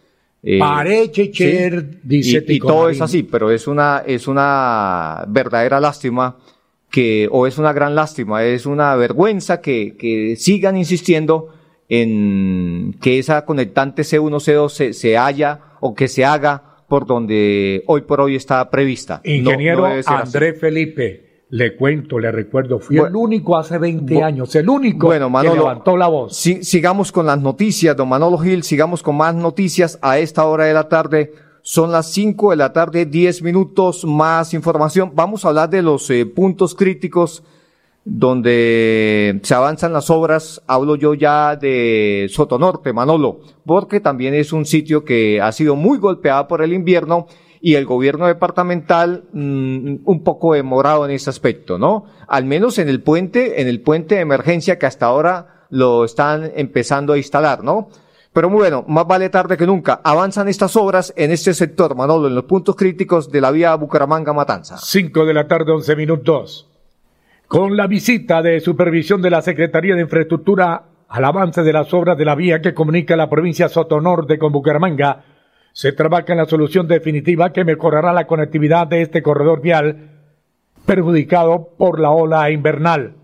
Eh, 0.43 0.59
Parechecher, 0.59 2.00
dice 2.02 2.45
y, 2.47 2.54
y 2.54 2.59
todo 2.59 2.88
es 2.88 3.00
así, 3.00 3.23
pero 3.23 3.50
es 3.50 3.66
una, 3.66 4.02
es 4.04 4.26
una 4.26 5.25
verdadera 5.28 5.81
lástima 5.81 6.37
que, 6.90 7.28
o 7.31 7.47
es 7.47 7.59
una 7.59 7.73
gran 7.73 7.95
lástima, 7.95 8.45
es 8.45 8.66
una 8.66 8.95
vergüenza 8.97 9.61
que, 9.61 9.97
que 9.97 10.37
sigan 10.37 10.76
insistiendo 10.76 11.54
en 11.88 12.97
que 13.00 13.19
esa 13.19 13.45
conectante 13.45 14.02
C1, 14.02 14.31
C2 14.31 14.69
se, 14.69 14.93
se 14.93 15.16
haya 15.16 15.61
o 15.81 15.95
que 15.95 16.09
se 16.09 16.25
haga 16.25 16.75
por 16.88 17.07
donde 17.07 17.83
hoy 17.87 18.02
por 18.02 18.21
hoy 18.21 18.37
está 18.37 18.71
prevista. 18.71 19.21
Ingeniero 19.25 19.88
no, 19.88 19.97
no 19.97 20.02
André 20.07 20.54
Felipe, 20.54 21.24
Le 21.54 21.76
cuento, 21.76 22.18
le 22.18 22.32
recuerdo, 22.32 22.80
fui 22.80 22.96
el 22.96 23.14
único 23.14 23.56
hace 23.56 23.78
20 23.78 24.25
años, 24.25 24.52
el 24.56 24.68
único 24.68 25.06
bueno, 25.06 25.30
Manolo, 25.30 25.52
que 25.52 25.58
levantó 25.61 25.96
la 25.96 26.08
voz. 26.08 26.37
sigamos 26.37 27.12
con 27.12 27.26
las 27.26 27.40
noticias, 27.40 27.96
don 27.96 28.08
Manolo 28.08 28.38
Gil, 28.38 28.64
sigamos 28.64 29.04
con 29.04 29.16
más 29.16 29.37
noticias 29.37 29.96
a 30.02 30.18
esta 30.18 30.44
hora 30.46 30.64
de 30.64 30.75
la 30.75 30.88
tarde. 30.88 31.32
Son 31.62 31.92
las 31.92 32.11
5 32.11 32.50
de 32.50 32.56
la 32.56 32.73
tarde, 32.73 33.06
10 33.06 33.42
minutos 33.42 34.04
más 34.04 34.52
información. 34.52 35.12
Vamos 35.14 35.44
a 35.44 35.50
hablar 35.50 35.70
de 35.70 35.82
los 35.82 36.11
eh, 36.11 36.26
puntos 36.26 36.75
críticos 36.75 37.44
donde 38.04 39.38
se 39.44 39.54
avanzan 39.54 39.92
las 39.92 40.11
obras, 40.11 40.61
hablo 40.66 40.96
yo 40.96 41.14
ya 41.14 41.54
de 41.54 42.26
Sotonorte, 42.32 42.92
Manolo, 42.92 43.38
porque 43.64 44.00
también 44.00 44.34
es 44.34 44.52
un 44.52 44.66
sitio 44.66 45.04
que 45.04 45.40
ha 45.40 45.52
sido 45.52 45.76
muy 45.76 45.99
golpeado 45.99 46.49
por 46.49 46.62
el 46.62 46.73
invierno 46.73 47.28
y 47.64 47.76
el 47.76 47.87
gobierno 47.87 48.26
departamental 48.26 49.25
mm, 49.33 50.00
un 50.04 50.23
poco 50.23 50.52
demorado 50.52 51.06
en 51.06 51.12
ese 51.12 51.30
aspecto, 51.30 51.78
¿no? 51.78 52.04
Al 52.28 52.44
menos 52.44 52.76
en 52.76 52.90
el 52.90 53.00
puente, 53.00 53.62
en 53.62 53.68
el 53.68 53.80
puente 53.80 54.16
de 54.16 54.21
emergencia 54.21 54.78
que 54.78 54.85
hasta 54.85 55.06
ahora 55.06 55.64
lo 55.71 56.04
están 56.04 56.52
empezando 56.56 57.14
a 57.14 57.16
instalar, 57.16 57.64
¿no? 57.64 57.88
Pero 58.35 58.50
bueno, 58.50 58.85
más 58.87 59.06
vale 59.06 59.30
tarde 59.30 59.56
que 59.56 59.64
nunca. 59.64 60.02
Avanzan 60.04 60.47
estas 60.49 60.76
obras 60.76 61.14
en 61.16 61.30
este 61.30 61.54
sector, 61.54 61.97
Manolo, 61.97 62.28
en 62.28 62.35
los 62.35 62.44
puntos 62.44 62.76
críticos 62.76 63.33
de 63.33 63.40
la 63.40 63.50
vía 63.50 63.75
Bucaramanga-Matanza. 63.76 64.76
Cinco 64.76 65.25
de 65.25 65.33
la 65.33 65.49
tarde, 65.49 65.73
once 65.73 65.97
minutos. 65.97 66.68
Con 67.49 67.78
la 67.78 67.87
visita 67.87 68.42
de 68.42 68.61
supervisión 68.61 69.23
de 69.23 69.30
la 69.30 69.40
Secretaría 69.40 69.94
de 69.94 70.02
Infraestructura 70.02 70.83
al 71.09 71.25
avance 71.25 71.62
de 71.62 71.73
las 71.73 71.94
obras 71.94 72.18
de 72.18 72.26
la 72.26 72.35
vía 72.35 72.61
que 72.61 72.75
comunica 72.75 73.16
la 73.16 73.30
provincia 73.30 73.71
Sotonorte 73.71 74.37
con 74.38 74.52
Bucaramanga, 74.52 75.25
se 75.75 75.90
trabaja 75.90 76.33
en 76.33 76.38
la 76.38 76.47
solución 76.47 76.87
definitiva 76.87 77.52
que 77.52 77.64
mejorará 77.64 78.12
la 78.12 78.28
conectividad 78.28 78.87
de 78.87 79.02
este 79.02 79.23
corredor 79.23 79.61
vial 79.61 80.09
perjudicado 80.87 81.71
por 81.76 81.99
la 81.99 82.11
ola 82.11 82.49
invernal. 82.52 83.14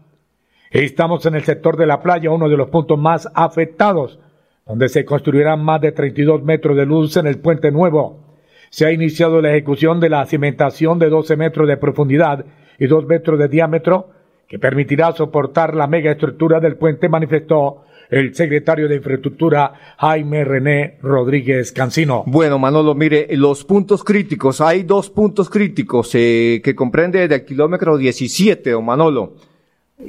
Estamos 0.73 1.25
en 1.26 1.37
el 1.37 1.45
sector 1.45 1.76
de 1.76 1.87
la 1.87 2.02
playa, 2.02 2.33
uno 2.33 2.49
de 2.49 2.57
los 2.57 2.69
puntos 2.69 2.99
más 2.99 3.28
afectados, 3.35 4.19
donde 4.66 4.88
se 4.88 5.04
construirán 5.04 5.64
más 5.64 5.80
de 5.80 5.92
32 5.92 6.42
metros 6.42 6.76
de 6.76 6.87
luz 6.87 7.16
en 7.16 7.28
el 7.28 7.38
puente 7.38 7.71
nuevo. 7.71 8.37
Se 8.71 8.85
ha 8.85 8.90
iniciado 8.90 9.40
la 9.40 9.50
ejecución 9.50 10.00
de 10.00 10.11
la 10.11 10.26
cimentación 10.26 10.99
de 10.99 11.09
12 11.09 11.37
metros 11.37 11.69
de 11.69 11.76
profundidad 11.76 12.45
y 12.80 12.88
2 12.88 13.07
metros 13.07 13.38
de 13.38 13.47
diámetro, 13.47 14.11
que 14.49 14.59
permitirá 14.59 15.12
soportar 15.12 15.76
la 15.76 15.87
megaestructura 15.87 16.59
del 16.59 16.76
puente, 16.76 17.09
manifestó 17.09 17.85
el 18.10 18.34
secretario 18.34 18.88
de 18.88 18.96
Infraestructura 18.96 19.72
Jaime 19.98 20.44
René 20.44 20.98
Rodríguez 21.02 21.72
Cancino. 21.72 22.24
Bueno, 22.26 22.58
Manolo, 22.58 22.94
mire, 22.94 23.28
los 23.36 23.64
puntos 23.64 24.04
críticos, 24.04 24.60
hay 24.60 24.82
dos 24.82 25.10
puntos 25.10 25.48
críticos 25.48 26.10
eh, 26.14 26.60
que 26.62 26.74
comprende 26.74 27.20
desde 27.20 27.36
el 27.36 27.44
kilómetro 27.44 27.96
17, 27.96 28.70
don 28.70 28.84
Manolo, 28.84 29.34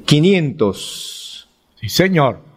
500. 0.05 1.49
Sí, 1.75 1.89
señor. 1.89 2.51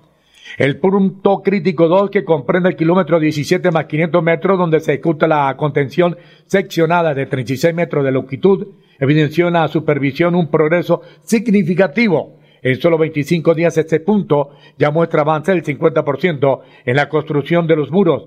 El 0.56 0.78
punto 0.78 1.42
crítico 1.42 1.88
2 1.88 2.10
que 2.10 2.24
comprende 2.24 2.68
el 2.68 2.76
kilómetro 2.76 3.18
17 3.18 3.72
más 3.72 3.86
500 3.86 4.22
metros 4.22 4.56
donde 4.56 4.78
se 4.78 4.92
ejecuta 4.92 5.26
la 5.26 5.56
contención 5.56 6.16
seccionada 6.46 7.12
de 7.12 7.26
36 7.26 7.74
metros 7.74 8.04
de 8.04 8.12
longitud 8.12 8.68
evidenció 9.00 9.48
en 9.48 9.54
la 9.54 9.66
supervisión 9.66 10.36
un 10.36 10.50
progreso 10.50 11.02
significativo 11.24 12.38
en 12.64 12.80
solo 12.80 12.98
25 12.98 13.54
días 13.54 13.76
este 13.76 14.00
punto 14.00 14.50
ya 14.78 14.90
muestra 14.90 15.20
avance 15.20 15.52
del 15.52 15.62
50% 15.62 16.60
en 16.86 16.96
la 16.96 17.08
construcción 17.08 17.66
de 17.66 17.76
los 17.76 17.90
muros. 17.90 18.24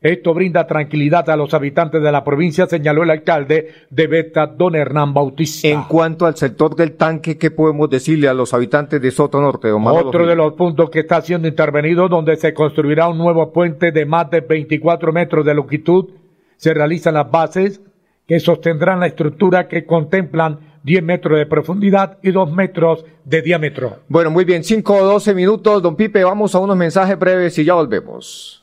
Esto 0.00 0.32
brinda 0.32 0.66
tranquilidad 0.66 1.28
a 1.28 1.36
los 1.36 1.52
habitantes 1.52 2.00
de 2.00 2.10
la 2.10 2.24
provincia, 2.24 2.66
señaló 2.66 3.02
el 3.02 3.10
alcalde 3.10 3.68
de 3.90 4.06
Beta, 4.06 4.46
don 4.46 4.74
Hernán 4.74 5.12
Bautista. 5.12 5.68
En 5.68 5.82
cuanto 5.82 6.24
al 6.24 6.36
sector 6.36 6.74
del 6.74 6.92
tanque, 6.92 7.36
¿qué 7.36 7.50
podemos 7.50 7.90
decirle 7.90 8.26
a 8.28 8.32
los 8.32 8.54
habitantes 8.54 9.02
de 9.02 9.10
Soto 9.10 9.42
Norte? 9.42 9.68
Don 9.68 9.86
Otro 9.88 10.26
de 10.26 10.36
los 10.36 10.54
puntos 10.54 10.88
que 10.88 11.00
está 11.00 11.20
siendo 11.20 11.48
intervenido, 11.48 12.08
donde 12.08 12.36
se 12.36 12.54
construirá 12.54 13.08
un 13.08 13.18
nuevo 13.18 13.52
puente 13.52 13.92
de 13.92 14.06
más 14.06 14.30
de 14.30 14.40
24 14.40 15.12
metros 15.12 15.44
de 15.44 15.52
longitud, 15.52 16.08
se 16.56 16.72
realizan 16.72 17.14
las 17.14 17.30
bases 17.30 17.82
que 18.26 18.40
sostendrán 18.40 19.00
la 19.00 19.08
estructura 19.08 19.68
que 19.68 19.84
contemplan 19.84 20.69
10 20.82 21.02
metros 21.02 21.38
de 21.38 21.46
profundidad 21.46 22.18
y 22.22 22.30
2 22.30 22.52
metros 22.52 23.04
de 23.24 23.42
diámetro. 23.42 23.98
Bueno, 24.08 24.30
muy 24.30 24.44
bien, 24.44 24.64
5 24.64 24.94
o 24.94 25.04
12 25.04 25.34
minutos, 25.34 25.82
don 25.82 25.96
Pipe, 25.96 26.24
vamos 26.24 26.54
a 26.54 26.58
unos 26.58 26.76
mensajes 26.76 27.18
breves 27.18 27.58
y 27.58 27.64
ya 27.64 27.74
volvemos. 27.74 28.59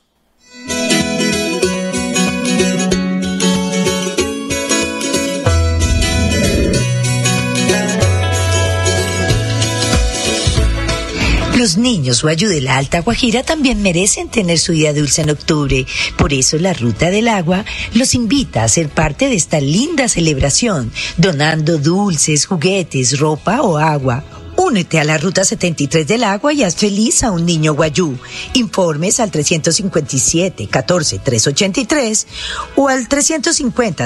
Los 11.58 11.76
niños 11.76 12.22
guayú 12.22 12.50
de 12.50 12.62
la 12.62 12.78
Alta 12.78 13.02
Guajira 13.02 13.42
también 13.42 13.82
merecen 13.82 14.30
tener 14.30 14.60
su 14.60 14.74
día 14.74 14.94
dulce 14.94 15.24
en 15.24 15.32
octubre. 15.32 15.88
Por 16.16 16.32
eso 16.32 16.60
la 16.60 16.72
Ruta 16.72 17.10
del 17.10 17.28
Agua 17.28 17.66
los 17.96 18.14
invita 18.14 18.64
a 18.64 18.68
ser 18.68 18.90
parte 18.90 19.28
de 19.28 19.34
esta 19.34 19.60
linda 19.60 20.08
celebración, 20.08 20.92
donando 21.18 21.80
dulces, 21.80 22.46
juguetes, 22.46 23.18
ropa 23.18 23.64
o 23.64 23.80
agua. 23.80 24.24
Únete 24.56 25.00
a 25.00 25.04
la 25.04 25.18
Ruta 25.18 25.44
73 25.44 26.08
del 26.08 26.26
Agua 26.26 26.54
y 26.54 26.62
haz 26.62 26.76
feliz 26.76 27.24
a 27.24 27.32
un 27.32 27.44
niño 27.44 27.74
guayú. 27.74 28.16
Informes 28.54 29.20
al 29.20 29.32
357 29.32 30.68
14 30.68 31.18
383 31.18 32.28
o 32.76 32.88
al 32.88 33.08
350 33.08 34.06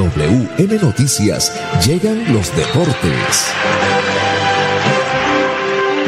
WM 0.00 0.78
Noticias 0.80 1.52
llegan 1.86 2.32
los 2.32 2.56
deportes. 2.56 3.52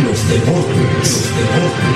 Los 0.03 0.29
deportes. 0.31 1.31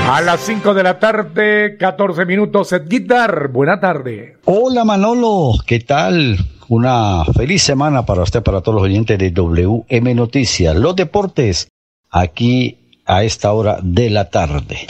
A 0.07 0.21
las 0.21 0.41
5 0.43 0.75
de 0.75 0.83
la 0.83 0.99
tarde, 0.99 1.79
14 1.79 2.27
minutos, 2.27 2.75
Guitar. 2.87 3.49
Buena 3.49 3.81
tarde. 3.81 4.37
Hola 4.45 4.85
Manolo, 4.85 5.55
¿qué 5.67 5.81
tal? 5.81 6.37
Una 6.69 7.25
feliz 7.35 7.63
semana 7.63 8.05
para 8.05 8.25
usted, 8.25 8.43
para 8.43 8.61
todos 8.61 8.75
los 8.75 8.85
oyentes 8.85 9.19
de 9.19 9.31
WM 9.31 10.15
Noticias. 10.15 10.77
Los 10.77 10.97
deportes, 10.97 11.69
aquí 12.11 13.01
a 13.07 13.25
esta 13.25 13.55
hora 13.55 13.79
de 13.83 14.11
la 14.11 14.29
tarde. 14.29 14.87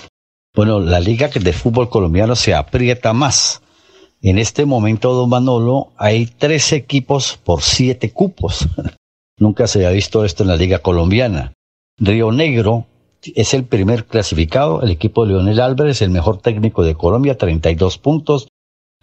Bueno, 0.56 0.80
la 0.80 0.98
liga 0.98 1.28
de 1.28 1.52
fútbol 1.52 1.88
colombiano 1.88 2.34
se 2.34 2.52
aprieta 2.52 3.12
más 3.12 3.62
en 4.30 4.38
este 4.38 4.66
momento, 4.66 5.12
don 5.12 5.30
Manolo, 5.30 5.92
hay 5.96 6.26
tres 6.26 6.72
equipos 6.72 7.38
por 7.44 7.62
siete 7.62 8.10
cupos. 8.10 8.66
Nunca 9.38 9.68
se 9.68 9.78
había 9.78 9.90
visto 9.90 10.24
esto 10.24 10.42
en 10.42 10.48
la 10.48 10.56
Liga 10.56 10.80
Colombiana. 10.80 11.52
Río 11.96 12.32
Negro 12.32 12.86
es 13.22 13.54
el 13.54 13.64
primer 13.64 14.06
clasificado, 14.06 14.82
el 14.82 14.90
equipo 14.90 15.24
de 15.24 15.32
Leonel 15.32 15.60
Álvarez, 15.60 16.02
el 16.02 16.10
mejor 16.10 16.38
técnico 16.38 16.82
de 16.82 16.96
Colombia, 16.96 17.38
32 17.38 17.98
puntos. 17.98 18.48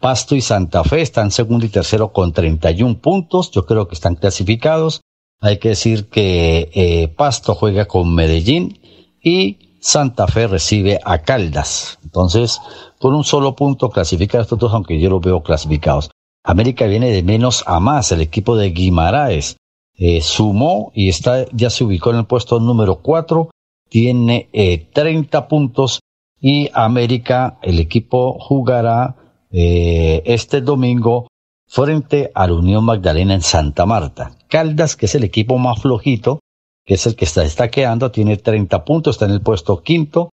Pasto 0.02 0.36
y 0.36 0.42
Santa 0.42 0.84
Fe 0.84 1.02
están 1.02 1.32
segundo 1.32 1.66
y 1.66 1.70
tercero 1.70 2.12
con 2.12 2.34
31 2.34 2.98
puntos. 2.98 3.50
Yo 3.52 3.66
creo 3.66 3.88
que 3.88 3.96
están 3.96 4.16
clasificados. 4.16 5.00
Hay 5.40 5.58
que 5.58 5.70
decir 5.70 6.10
que 6.10 6.70
eh, 6.74 7.08
Pasto 7.08 7.56
juega 7.56 7.86
con 7.86 8.14
Medellín 8.14 8.78
y 9.22 9.73
Santa 9.84 10.28
Fe 10.28 10.48
recibe 10.48 11.02
a 11.04 11.18
Caldas. 11.20 12.00
Entonces, 12.04 12.62
con 13.00 13.14
un 13.14 13.26
solo 13.26 13.54
punto 13.54 13.90
clasifica 13.90 14.40
estos 14.40 14.58
dos, 14.58 14.74
aunque 14.74 14.98
yo 14.98 15.10
los 15.10 15.20
veo 15.20 15.44
clasificados. 15.44 16.10
América 16.42 16.88
viene 16.88 17.12
de 17.12 17.22
menos 17.22 17.66
a 17.68 17.82
más. 17.82 18.14
El 18.14 18.22
equipo 18.22 18.56
de 18.56 18.70
Guimaraes 18.70 19.58
eh, 19.96 20.22
sumó 20.22 20.94
y 20.96 21.10
está, 21.10 21.46
ya 21.52 21.70
se 21.70 21.84
ubicó 21.84 22.12
en 22.12 22.20
el 22.20 22.26
puesto 22.26 22.62
número 22.62 23.02
4. 23.02 23.50
Tiene 23.90 24.48
eh, 24.54 24.90
30 24.94 25.50
puntos 25.50 26.00
y 26.40 26.70
América, 26.74 27.60
el 27.62 27.80
equipo 27.80 28.40
jugará 28.40 29.18
eh, 29.52 30.24
este 30.26 30.62
domingo 30.62 31.28
frente 31.68 32.32
a 32.34 32.48
la 32.48 32.54
Unión 32.54 32.86
Magdalena 32.86 33.34
en 33.34 33.42
Santa 33.42 33.86
Marta. 33.86 34.32
Caldas, 34.48 34.96
que 34.96 35.08
es 35.08 35.16
el 35.16 35.26
equipo 35.26 35.58
más 35.58 35.82
flojito, 35.82 36.40
que 36.86 36.96
es 36.96 37.06
el 37.06 37.16
que 37.16 37.26
está 37.26 37.42
destaqueando, 37.42 38.12
tiene 38.12 38.38
30 38.38 38.84
puntos, 38.84 39.16
está 39.16 39.26
en 39.26 39.32
el 39.32 39.42
puesto 39.42 39.82
quinto. 39.82 40.30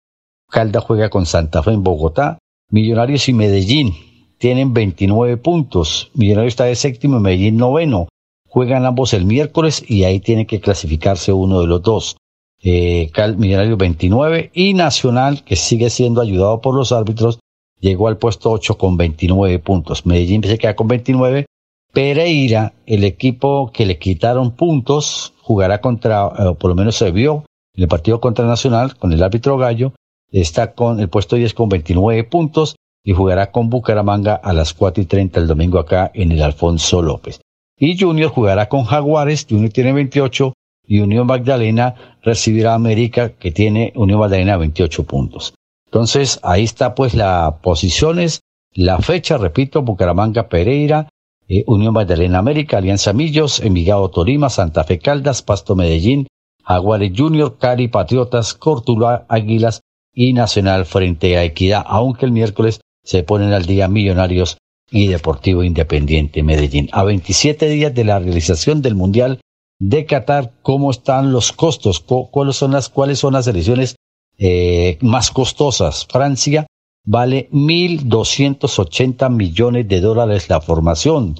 Caldas 0.50 0.84
juega 0.84 1.10
con 1.10 1.26
Santa 1.26 1.62
Fe 1.62 1.72
en 1.72 1.82
Bogotá. 1.82 2.38
Millonarios 2.70 3.28
y 3.28 3.32
Medellín 3.32 3.94
tienen 4.38 4.72
29 4.72 5.36
puntos. 5.38 6.10
Millonarios 6.14 6.52
está 6.52 6.64
de 6.64 6.76
séptimo 6.76 7.18
y 7.18 7.20
Medellín 7.20 7.56
noveno. 7.56 8.08
Juegan 8.48 8.84
ambos 8.84 9.14
el 9.14 9.24
miércoles 9.24 9.82
y 9.86 10.04
ahí 10.04 10.20
tiene 10.20 10.46
que 10.46 10.60
clasificarse 10.60 11.32
uno 11.32 11.60
de 11.60 11.66
los 11.66 11.82
dos. 11.82 12.16
Eh, 12.62 13.10
Millonarios 13.36 13.76
29 13.76 14.50
y 14.54 14.74
Nacional, 14.74 15.44
que 15.44 15.56
sigue 15.56 15.90
siendo 15.90 16.20
ayudado 16.20 16.60
por 16.60 16.74
los 16.74 16.92
árbitros, 16.92 17.38
llegó 17.80 18.08
al 18.08 18.16
puesto 18.16 18.50
8 18.50 18.78
con 18.78 18.96
29 18.96 19.58
puntos. 19.58 20.06
Medellín 20.06 20.42
se 20.44 20.58
queda 20.58 20.76
con 20.76 20.88
29. 20.88 21.46
Pereira, 21.94 22.74
el 22.86 23.04
equipo 23.04 23.70
que 23.72 23.86
le 23.86 23.98
quitaron 23.98 24.50
puntos, 24.50 25.32
jugará 25.40 25.80
contra, 25.80 26.26
eh, 26.26 26.54
por 26.58 26.70
lo 26.70 26.74
menos 26.74 26.96
se 26.96 27.12
vio 27.12 27.44
en 27.76 27.84
el 27.84 27.88
partido 27.88 28.20
contra 28.20 28.44
Nacional 28.46 28.96
con 28.96 29.12
el 29.12 29.22
árbitro 29.22 29.56
Gallo, 29.56 29.92
está 30.32 30.72
con 30.74 30.98
el 30.98 31.08
puesto 31.08 31.36
10 31.36 31.54
con 31.54 31.68
29 31.68 32.24
puntos 32.24 32.74
y 33.04 33.12
jugará 33.12 33.52
con 33.52 33.70
Bucaramanga 33.70 34.34
a 34.34 34.52
las 34.52 34.74
4 34.74 35.04
y 35.04 35.06
30 35.06 35.38
el 35.38 35.46
domingo 35.46 35.78
acá 35.78 36.10
en 36.14 36.32
el 36.32 36.42
Alfonso 36.42 37.00
López. 37.00 37.40
Y 37.78 37.96
Junior 37.96 38.30
jugará 38.30 38.68
con 38.68 38.84
Jaguares, 38.84 39.46
Junior 39.48 39.70
tiene 39.70 39.92
28 39.92 40.52
y 40.88 40.98
Unión 40.98 41.28
Magdalena 41.28 42.18
recibirá 42.22 42.74
América 42.74 43.30
que 43.30 43.52
tiene 43.52 43.92
Unión 43.94 44.18
Magdalena 44.18 44.56
28 44.56 45.04
puntos. 45.04 45.54
Entonces 45.86 46.40
ahí 46.42 46.64
está 46.64 46.96
pues 46.96 47.14
las 47.14 47.54
posiciones, 47.54 48.40
la 48.72 48.98
fecha, 48.98 49.38
repito, 49.38 49.82
Bucaramanga 49.82 50.48
Pereira, 50.48 51.08
eh, 51.48 51.64
Unión 51.66 51.94
Magdalena 51.94 52.38
América, 52.38 52.78
Alianza 52.78 53.12
Millos, 53.12 53.60
Envigado 53.60 54.08
Torima, 54.10 54.50
Santa 54.50 54.84
Fe 54.84 54.98
Caldas, 54.98 55.42
Pasto 55.42 55.76
Medellín, 55.76 56.26
Jaguares 56.64 57.12
Junior, 57.16 57.58
Cari 57.58 57.88
Patriotas, 57.88 58.54
Cortuluá 58.54 59.26
Águilas 59.28 59.80
y 60.14 60.32
Nacional 60.32 60.86
frente 60.86 61.36
a 61.36 61.44
Equidad, 61.44 61.84
aunque 61.86 62.26
el 62.26 62.32
miércoles 62.32 62.80
se 63.02 63.22
ponen 63.22 63.52
al 63.52 63.66
día 63.66 63.88
Millonarios 63.88 64.56
y 64.90 65.08
Deportivo 65.08 65.62
Independiente 65.62 66.42
Medellín. 66.42 66.88
A 66.92 67.04
27 67.04 67.68
días 67.68 67.94
de 67.94 68.04
la 68.04 68.18
realización 68.18 68.80
del 68.80 68.94
Mundial 68.94 69.40
de 69.78 70.06
Qatar, 70.06 70.52
¿cómo 70.62 70.90
están 70.90 71.32
los 71.32 71.52
costos? 71.52 72.00
¿Cuáles 72.00 72.56
son 72.56 72.72
las, 72.72 72.88
cuáles 72.88 73.18
son 73.18 73.34
las 73.34 73.46
elecciones 73.46 73.96
eh, 74.38 74.98
más 75.02 75.30
costosas? 75.30 76.06
Francia 76.06 76.66
vale 77.04 77.48
1.280 77.52 79.30
millones 79.30 79.86
de 79.88 80.00
dólares 80.00 80.48
la 80.48 80.60
formación. 80.60 81.36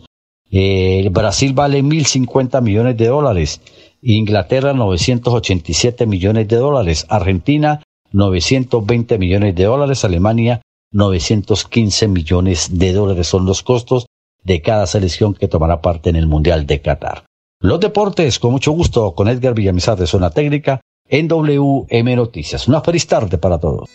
Eh, 0.51 1.09
Brasil 1.11 1.53
vale 1.53 1.83
1.050 1.83 2.63
millones 2.63 2.97
de 2.97 3.07
dólares. 3.07 3.61
Inglaterra 4.03 4.73
987 4.75 6.07
millones 6.07 6.47
de 6.49 6.57
dólares. 6.57 7.07
Argentina 7.09 7.83
920 8.13 9.19
millones 9.19 9.55
de 9.55 9.65
dólares. 9.65 10.05
Alemania 10.05 10.61
915 10.93 12.09
millones 12.09 12.79
de 12.79 12.93
dólares 12.93 13.27
son 13.27 13.47
los 13.47 13.63
costos 13.63 14.07
de 14.45 14.61
cada 14.63 14.87
selección 14.87 15.35
que 15.35 15.49
tomará 15.49 15.81
parte 15.81 16.11
en 16.11 16.17
el 16.17 16.27
Mundial 16.27 16.67
de 16.67 16.81
Qatar. 16.81 17.25
Los 17.61 17.81
deportes, 17.81 18.39
con 18.39 18.53
mucho 18.53 18.73
gusto, 18.73 19.15
con 19.15 19.27
Edgar 19.27 19.55
Villamizar 19.55 19.97
de 19.97 20.07
Zona 20.07 20.31
Técnica 20.31 20.83
en 21.09 21.29
WM 21.29 22.15
Noticias. 22.15 22.69
Una 22.69 22.83
feliz 22.83 23.07
tarde 23.07 23.39
para 23.39 23.59
todos. 23.59 23.89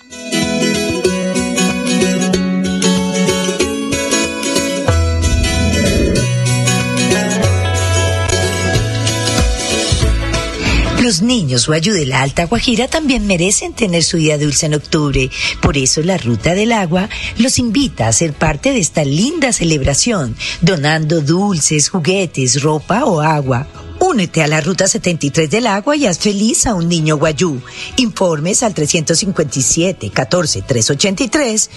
Los 11.09 11.23
niños 11.23 11.65
Guayú 11.65 11.93
de 11.93 12.05
la 12.05 12.21
Alta 12.21 12.45
Guajira 12.45 12.87
también 12.87 13.25
merecen 13.25 13.73
tener 13.73 14.03
su 14.03 14.17
día 14.17 14.37
dulce 14.37 14.67
en 14.67 14.75
octubre. 14.75 15.31
Por 15.59 15.75
eso 15.75 16.03
la 16.03 16.19
Ruta 16.19 16.53
del 16.53 16.71
Agua 16.71 17.09
los 17.39 17.57
invita 17.57 18.07
a 18.07 18.13
ser 18.13 18.33
parte 18.33 18.73
de 18.73 18.79
esta 18.79 19.03
linda 19.03 19.51
celebración, 19.51 20.35
donando 20.61 21.21
dulces, 21.21 21.89
juguetes, 21.89 22.61
ropa 22.61 23.05
o 23.05 23.21
agua. 23.21 23.67
Únete 23.99 24.43
a 24.43 24.47
la 24.47 24.61
Ruta 24.61 24.87
73 24.87 25.49
del 25.49 25.65
Agua 25.65 25.95
y 25.95 26.05
haz 26.05 26.19
feliz 26.19 26.67
a 26.67 26.75
un 26.75 26.87
niño 26.87 27.17
guayú. 27.17 27.59
Informes 27.97 28.61
al 28.61 28.75
357 28.75 30.11
14 30.11 30.61
383 30.61 31.69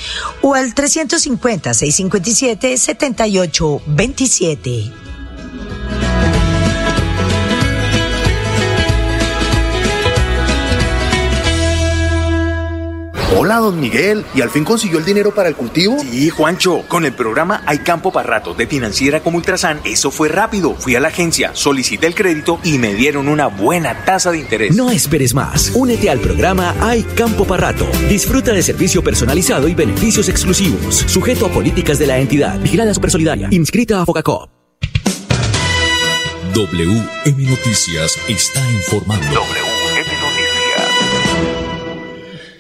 o 0.42 0.54
al 0.54 0.74
350 0.74 1.72
Hola, 13.34 13.56
don 13.56 13.80
Miguel. 13.80 14.24
¿Y 14.34 14.42
al 14.42 14.50
fin 14.50 14.62
consiguió 14.62 14.98
el 14.98 15.04
dinero 15.04 15.34
para 15.34 15.48
el 15.48 15.56
cultivo? 15.56 15.96
Sí, 15.98 16.28
Juancho. 16.28 16.82
Con 16.86 17.04
el 17.04 17.12
programa 17.14 17.62
Hay 17.66 17.78
Campo 17.78 18.12
para 18.12 18.28
Rato 18.28 18.52
de 18.54 18.66
Financiera 18.66 19.20
como 19.20 19.38
Ultrasan, 19.38 19.80
eso 19.84 20.10
fue 20.10 20.28
rápido. 20.28 20.74
Fui 20.74 20.96
a 20.96 21.00
la 21.00 21.08
agencia, 21.08 21.50
solicité 21.54 22.06
el 22.06 22.14
crédito 22.14 22.60
y 22.62 22.78
me 22.78 22.94
dieron 22.94 23.28
una 23.28 23.46
buena 23.46 24.04
tasa 24.04 24.30
de 24.30 24.38
interés. 24.38 24.76
No 24.76 24.90
esperes 24.90 25.34
más. 25.34 25.72
Únete 25.74 26.10
al 26.10 26.20
programa 26.20 26.74
Hay 26.80 27.02
Campo 27.02 27.46
para 27.46 27.72
Rato. 27.72 27.86
Disfruta 28.08 28.52
de 28.52 28.62
servicio 28.62 29.02
personalizado 29.02 29.66
y 29.66 29.74
beneficios 29.74 30.28
exclusivos. 30.28 30.96
Sujeto 31.06 31.46
a 31.46 31.48
políticas 31.48 31.98
de 31.98 32.06
la 32.06 32.18
entidad. 32.18 32.60
Vigilada 32.60 32.92
Supersolidaria. 32.92 33.48
Inscrita 33.50 34.02
a 34.02 34.06
Focacop. 34.06 34.50
WM 36.54 37.48
Noticias 37.48 38.18
está 38.28 38.60
informando. 38.72 39.71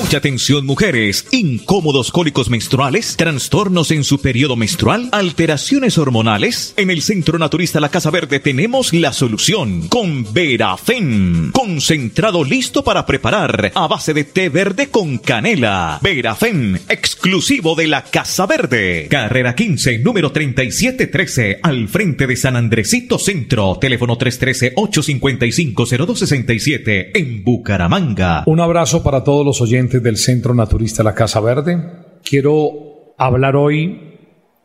Mucha 0.00 0.18
atención 0.18 0.64
mujeres, 0.64 1.26
incómodos 1.32 2.12
cólicos 2.12 2.50
menstruales, 2.50 3.16
trastornos 3.16 3.90
en 3.90 4.04
su 4.04 4.20
periodo 4.20 4.54
menstrual, 4.54 5.08
alteraciones 5.10 5.98
hormonales. 5.98 6.72
En 6.76 6.92
el 6.92 7.02
Centro 7.02 7.36
Naturista 7.36 7.80
La 7.80 7.88
Casa 7.88 8.12
Verde 8.12 8.38
tenemos 8.38 8.94
la 8.94 9.12
solución 9.12 9.88
con 9.88 10.32
Verafen, 10.32 11.50
concentrado 11.50 12.44
listo 12.44 12.84
para 12.84 13.06
preparar 13.06 13.72
a 13.74 13.88
base 13.88 14.14
de 14.14 14.22
té 14.22 14.50
verde 14.50 14.88
con 14.88 15.18
canela. 15.18 15.98
Verafen, 16.00 16.80
exclusivo 16.88 17.74
de 17.74 17.88
la 17.88 18.04
Casa 18.04 18.46
Verde. 18.46 19.08
Carrera 19.10 19.56
15, 19.56 19.98
número 19.98 20.30
3713, 20.30 21.58
al 21.60 21.88
frente 21.88 22.28
de 22.28 22.36
San 22.36 22.54
Andresito 22.54 23.18
Centro, 23.18 23.76
teléfono 23.80 24.16
313-855-0267 24.16 27.10
en 27.14 27.42
Bucaramanga. 27.42 28.44
Un 28.46 28.60
abrazo 28.60 29.02
para 29.02 29.24
todos 29.24 29.44
los 29.44 29.60
oyentes 29.60 29.87
del 29.88 30.18
Centro 30.18 30.54
Naturista 30.54 31.02
La 31.02 31.14
Casa 31.14 31.40
Verde. 31.40 31.82
Quiero 32.22 33.14
hablar 33.16 33.56
hoy 33.56 34.18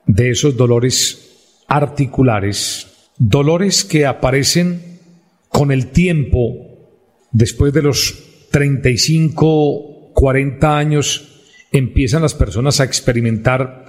de 0.05 0.31
esos 0.31 0.57
dolores 0.57 1.63
articulares, 1.67 2.87
dolores 3.17 3.85
que 3.85 4.05
aparecen 4.05 4.99
con 5.47 5.71
el 5.71 5.87
tiempo, 5.87 6.89
después 7.31 7.71
de 7.71 7.81
los 7.81 8.13
35, 8.51 10.11
40 10.13 10.77
años, 10.77 11.41
empiezan 11.71 12.21
las 12.21 12.33
personas 12.33 12.81
a 12.81 12.83
experimentar 12.83 13.85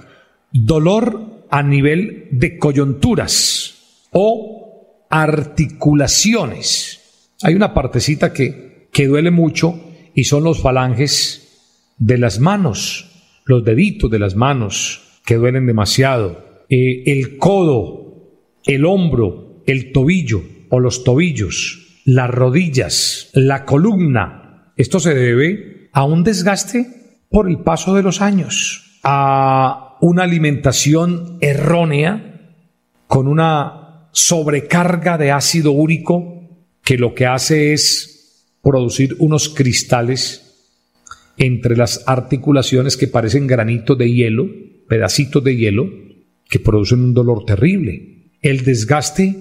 dolor 0.51 1.45
a 1.49 1.61
nivel 1.61 2.29
de 2.31 2.57
coyunturas 2.57 4.07
o 4.11 5.05
articulaciones. 5.09 7.01
Hay 7.43 7.55
una 7.55 7.73
partecita 7.73 8.31
que, 8.31 8.87
que 8.91 9.07
duele 9.07 9.31
mucho 9.31 9.94
y 10.15 10.23
son 10.23 10.43
los 10.45 10.61
falanges 10.61 11.93
de 11.97 12.17
las 12.17 12.39
manos, 12.39 13.11
los 13.45 13.63
deditos 13.63 14.09
de 14.09 14.19
las 14.19 14.35
manos 14.35 15.19
que 15.25 15.35
duelen 15.35 15.67
demasiado, 15.67 16.63
eh, 16.69 17.03
el 17.05 17.37
codo, 17.37 18.31
el 18.65 18.85
hombro, 18.85 19.61
el 19.67 19.91
tobillo 19.91 20.41
o 20.69 20.79
los 20.79 21.03
tobillos, 21.03 22.01
las 22.05 22.29
rodillas, 22.29 23.29
la 23.33 23.65
columna. 23.65 24.71
Esto 24.77 24.99
se 24.99 25.13
debe 25.13 25.89
a 25.91 26.05
un 26.05 26.23
desgaste 26.23 27.19
por 27.29 27.49
el 27.49 27.59
paso 27.59 27.93
de 27.93 28.03
los 28.03 28.21
años, 28.21 28.99
a 29.03 29.97
una 30.01 30.23
alimentación 30.23 31.37
errónea 31.41 32.53
con 33.07 33.27
una 33.27 34.09
sobrecarga 34.11 35.17
de 35.17 35.31
ácido 35.31 35.71
úrico 35.71 36.49
que 36.83 36.97
lo 36.97 37.13
que 37.13 37.25
hace 37.25 37.73
es 37.73 38.14
producir 38.65 39.15
unos 39.19 39.49
cristales 39.49 40.41
entre 41.37 41.77
las 41.77 42.03
articulaciones 42.07 42.97
que 42.97 43.07
parecen 43.07 43.45
granitos 43.45 43.95
de 43.95 44.11
hielo, 44.11 44.49
pedacitos 44.89 45.43
de 45.43 45.55
hielo, 45.55 45.87
que 46.49 46.59
producen 46.59 47.03
un 47.03 47.13
dolor 47.13 47.45
terrible. 47.45 48.31
El 48.41 48.63
desgaste 48.63 49.35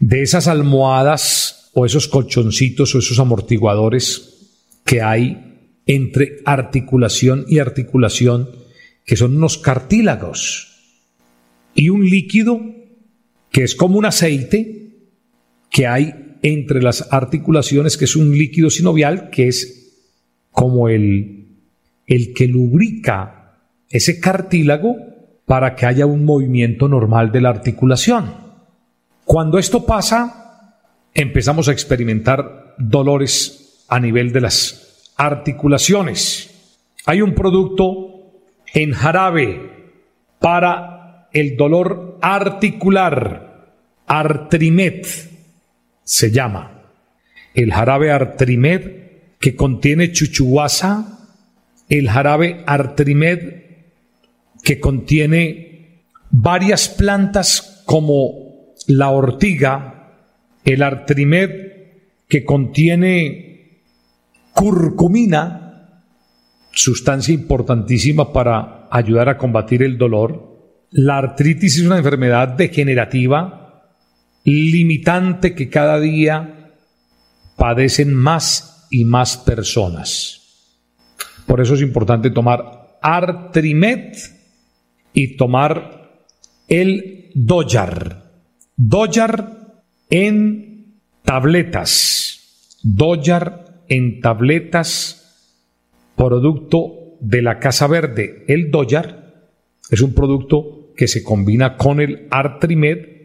de 0.00 0.22
esas 0.22 0.48
almohadas 0.48 1.70
o 1.74 1.86
esos 1.86 2.08
colchoncitos 2.08 2.92
o 2.94 2.98
esos 2.98 3.20
amortiguadores 3.20 4.58
que 4.84 5.00
hay 5.00 5.70
entre 5.86 6.38
articulación 6.44 7.44
y 7.48 7.60
articulación, 7.60 8.50
que 9.04 9.16
son 9.16 9.36
unos 9.36 9.58
cartílagos, 9.58 10.72
y 11.72 11.90
un 11.90 12.04
líquido 12.04 12.60
que 13.52 13.62
es 13.62 13.76
como 13.76 13.96
un 13.96 14.06
aceite 14.06 14.88
que 15.70 15.86
hay 15.86 16.25
entre 16.42 16.82
las 16.82 17.12
articulaciones, 17.12 17.96
que 17.96 18.04
es 18.04 18.16
un 18.16 18.36
líquido 18.36 18.70
sinovial, 18.70 19.30
que 19.30 19.48
es 19.48 19.92
como 20.50 20.88
el, 20.88 21.48
el 22.06 22.32
que 22.34 22.48
lubrica 22.48 23.58
ese 23.88 24.20
cartílago 24.20 24.96
para 25.44 25.74
que 25.74 25.86
haya 25.86 26.06
un 26.06 26.24
movimiento 26.24 26.88
normal 26.88 27.30
de 27.30 27.40
la 27.40 27.50
articulación. 27.50 28.34
Cuando 29.24 29.58
esto 29.58 29.84
pasa, 29.84 30.80
empezamos 31.14 31.68
a 31.68 31.72
experimentar 31.72 32.74
dolores 32.78 33.84
a 33.88 34.00
nivel 34.00 34.32
de 34.32 34.40
las 34.40 35.12
articulaciones. 35.16 36.78
Hay 37.06 37.22
un 37.22 37.34
producto 37.34 38.42
en 38.74 38.92
jarabe 38.92 39.94
para 40.40 41.28
el 41.32 41.56
dolor 41.56 42.18
articular, 42.20 43.46
Artrimet 44.06 45.35
se 46.06 46.30
llama 46.30 46.84
el 47.52 47.72
jarabe 47.72 48.12
Artrimed 48.12 48.82
que 49.40 49.56
contiene 49.56 50.12
chuchuasa, 50.12 51.18
el 51.88 52.08
jarabe 52.08 52.62
Artrimed 52.64 53.64
que 54.62 54.78
contiene 54.78 56.04
varias 56.30 56.88
plantas 56.88 57.82
como 57.86 58.74
la 58.86 59.10
ortiga, 59.10 60.12
el 60.64 60.82
Artrimed 60.82 61.50
que 62.28 62.44
contiene 62.44 63.82
curcumina, 64.52 66.02
sustancia 66.70 67.34
importantísima 67.34 68.32
para 68.32 68.86
ayudar 68.90 69.28
a 69.28 69.38
combatir 69.38 69.82
el 69.82 69.98
dolor. 69.98 70.86
La 70.90 71.18
artritis 71.18 71.78
es 71.78 71.86
una 71.86 71.98
enfermedad 71.98 72.48
degenerativa 72.48 73.65
limitante 74.52 75.54
que 75.54 75.68
cada 75.68 76.00
día 76.00 76.72
padecen 77.56 78.14
más 78.14 78.86
y 78.90 79.04
más 79.04 79.36
personas. 79.36 80.42
Por 81.46 81.60
eso 81.60 81.74
es 81.74 81.82
importante 81.82 82.30
tomar 82.30 82.98
Artrimet 83.02 84.16
y 85.12 85.36
tomar 85.36 86.24
el 86.68 87.30
Doyar. 87.34 88.22
Doyar 88.76 89.82
en 90.10 91.00
tabletas. 91.24 92.78
Doyar 92.82 93.82
en 93.88 94.20
tabletas, 94.20 95.52
producto 96.16 97.16
de 97.20 97.42
la 97.42 97.58
Casa 97.58 97.86
Verde. 97.86 98.44
El 98.48 98.70
Doyar 98.70 99.50
es 99.90 100.00
un 100.00 100.14
producto 100.14 100.92
que 100.96 101.08
se 101.08 101.22
combina 101.22 101.76
con 101.76 102.00
el 102.00 102.26
Artrimet 102.30 103.15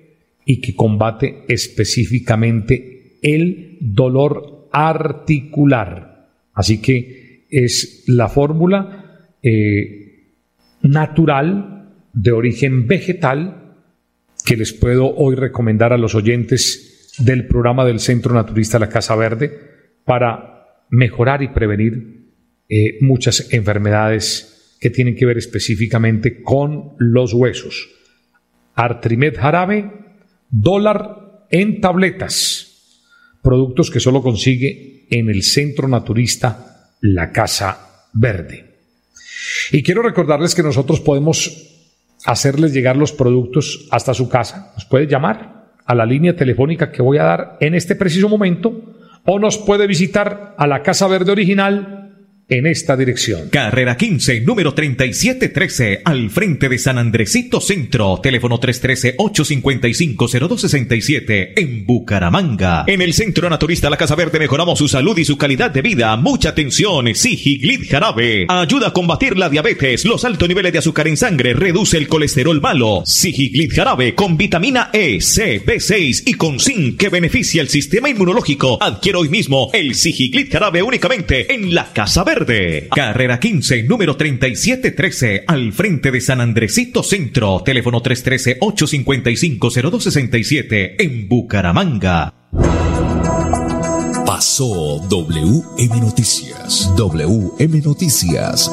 y 0.45 0.61
que 0.61 0.75
combate 0.75 1.43
específicamente 1.47 3.17
el 3.21 3.77
dolor 3.79 4.69
articular. 4.71 6.29
Así 6.53 6.81
que 6.81 7.45
es 7.49 8.03
la 8.07 8.27
fórmula 8.27 9.35
eh, 9.43 10.35
natural 10.81 11.89
de 12.13 12.31
origen 12.31 12.87
vegetal 12.87 13.75
que 14.45 14.57
les 14.57 14.73
puedo 14.73 15.13
hoy 15.15 15.35
recomendar 15.35 15.93
a 15.93 15.97
los 15.97 16.15
oyentes 16.15 17.15
del 17.19 17.47
programa 17.47 17.85
del 17.85 17.99
Centro 17.99 18.33
Naturista 18.33 18.79
La 18.79 18.89
Casa 18.89 19.15
Verde 19.15 19.51
para 20.05 20.85
mejorar 20.89 21.43
y 21.43 21.49
prevenir 21.49 22.21
eh, 22.67 22.97
muchas 23.01 23.53
enfermedades 23.53 24.77
que 24.79 24.89
tienen 24.89 25.15
que 25.15 25.25
ver 25.25 25.37
específicamente 25.37 26.41
con 26.41 26.93
los 26.97 27.33
huesos. 27.33 27.89
Artrimed 28.73 29.35
jarabe 29.37 29.91
Dólar 30.51 31.47
en 31.49 31.79
tabletas. 31.79 32.67
Productos 33.41 33.89
que 33.89 34.01
solo 34.01 34.21
consigue 34.21 35.07
en 35.09 35.29
el 35.29 35.43
centro 35.43 35.87
naturista 35.87 36.91
La 36.99 37.31
Casa 37.31 38.05
Verde. 38.13 38.75
Y 39.71 39.81
quiero 39.81 40.01
recordarles 40.01 40.53
que 40.53 40.61
nosotros 40.61 40.99
podemos 40.99 41.69
hacerles 42.25 42.73
llegar 42.73 42.97
los 42.97 43.13
productos 43.13 43.87
hasta 43.91 44.13
su 44.13 44.29
casa. 44.29 44.73
Nos 44.75 44.85
puede 44.85 45.07
llamar 45.07 45.71
a 45.85 45.95
la 45.95 46.05
línea 46.05 46.35
telefónica 46.35 46.91
que 46.91 47.01
voy 47.01 47.17
a 47.17 47.23
dar 47.23 47.57
en 47.61 47.73
este 47.73 47.95
preciso 47.95 48.29
momento 48.29 48.95
o 49.25 49.39
nos 49.39 49.57
puede 49.57 49.87
visitar 49.87 50.53
a 50.57 50.67
la 50.67 50.83
Casa 50.83 51.07
Verde 51.07 51.31
Original 51.31 52.00
en 52.51 52.67
esta 52.67 52.95
dirección. 52.97 53.49
Carrera 53.49 53.95
15, 53.95 54.41
número 54.41 54.73
3713, 54.73 56.01
al 56.03 56.29
frente 56.29 56.67
de 56.67 56.77
San 56.77 56.97
Andresito 56.97 57.61
Centro, 57.61 58.19
teléfono 58.21 58.59
313-855-0267, 58.59 61.53
en 61.55 61.85
Bucaramanga. 61.85 62.83
En 62.87 63.01
el 63.01 63.13
Centro 63.13 63.49
Naturista 63.49 63.89
La 63.89 63.95
Casa 63.95 64.15
Verde 64.15 64.37
mejoramos 64.37 64.77
su 64.77 64.89
salud 64.89 65.17
y 65.17 65.23
su 65.23 65.37
calidad 65.37 65.71
de 65.71 65.81
vida. 65.81 66.13
Mucha 66.17 66.49
atención, 66.49 67.15
Sigiglit 67.15 67.89
Jarabe. 67.89 68.47
Ayuda 68.49 68.89
a 68.89 68.93
combatir 68.93 69.37
la 69.37 69.47
diabetes, 69.47 70.03
los 70.03 70.25
altos 70.25 70.49
niveles 70.49 70.73
de 70.73 70.79
azúcar 70.79 71.07
en 71.07 71.15
sangre, 71.15 71.53
reduce 71.53 71.97
el 71.97 72.09
colesterol 72.09 72.59
malo. 72.59 73.03
Sigiglit 73.05 73.73
Jarabe 73.73 74.13
con 74.13 74.35
vitamina 74.35 74.89
E, 74.91 75.21
C, 75.21 75.65
B6 75.65 76.23
y 76.25 76.33
con 76.33 76.59
zinc 76.59 76.97
que 76.97 77.07
beneficia 77.07 77.61
el 77.61 77.69
sistema 77.69 78.09
inmunológico. 78.09 78.77
Adquiere 78.81 79.19
hoy 79.19 79.29
mismo 79.29 79.69
el 79.71 79.95
Sigiglit 79.95 80.51
Jarabe 80.51 80.83
únicamente 80.83 81.53
en 81.53 81.73
la 81.73 81.93
Casa 81.93 82.25
Verde. 82.25 82.40
Carrera 82.93 83.39
15, 83.39 83.83
número 83.83 84.17
3713, 84.17 85.45
al 85.47 85.71
frente 85.73 86.11
de 86.11 86.21
San 86.21 86.41
Andresito 86.41 87.03
Centro. 87.03 87.61
Teléfono 87.63 88.01
313-855-0267, 88.01 90.95
en 90.99 91.27
Bucaramanga 91.27 92.33
Pasó 94.25 94.99
WM 95.07 95.99
Noticias. 95.99 96.91
WM 96.95 97.81
Noticias. 97.81 98.71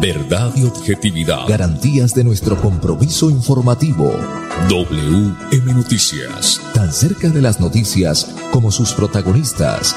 Verdad 0.00 0.52
y 0.56 0.64
objetividad. 0.64 1.46
Garantías 1.48 2.14
de 2.14 2.24
nuestro 2.24 2.60
compromiso 2.60 3.30
informativo. 3.30 4.12
WM 4.68 5.72
Noticias. 5.72 6.60
Tan 6.74 6.92
cerca 6.92 7.30
de 7.30 7.40
las 7.40 7.60
noticias 7.60 8.34
como 8.50 8.70
sus 8.70 8.92
protagonistas. 8.92 9.96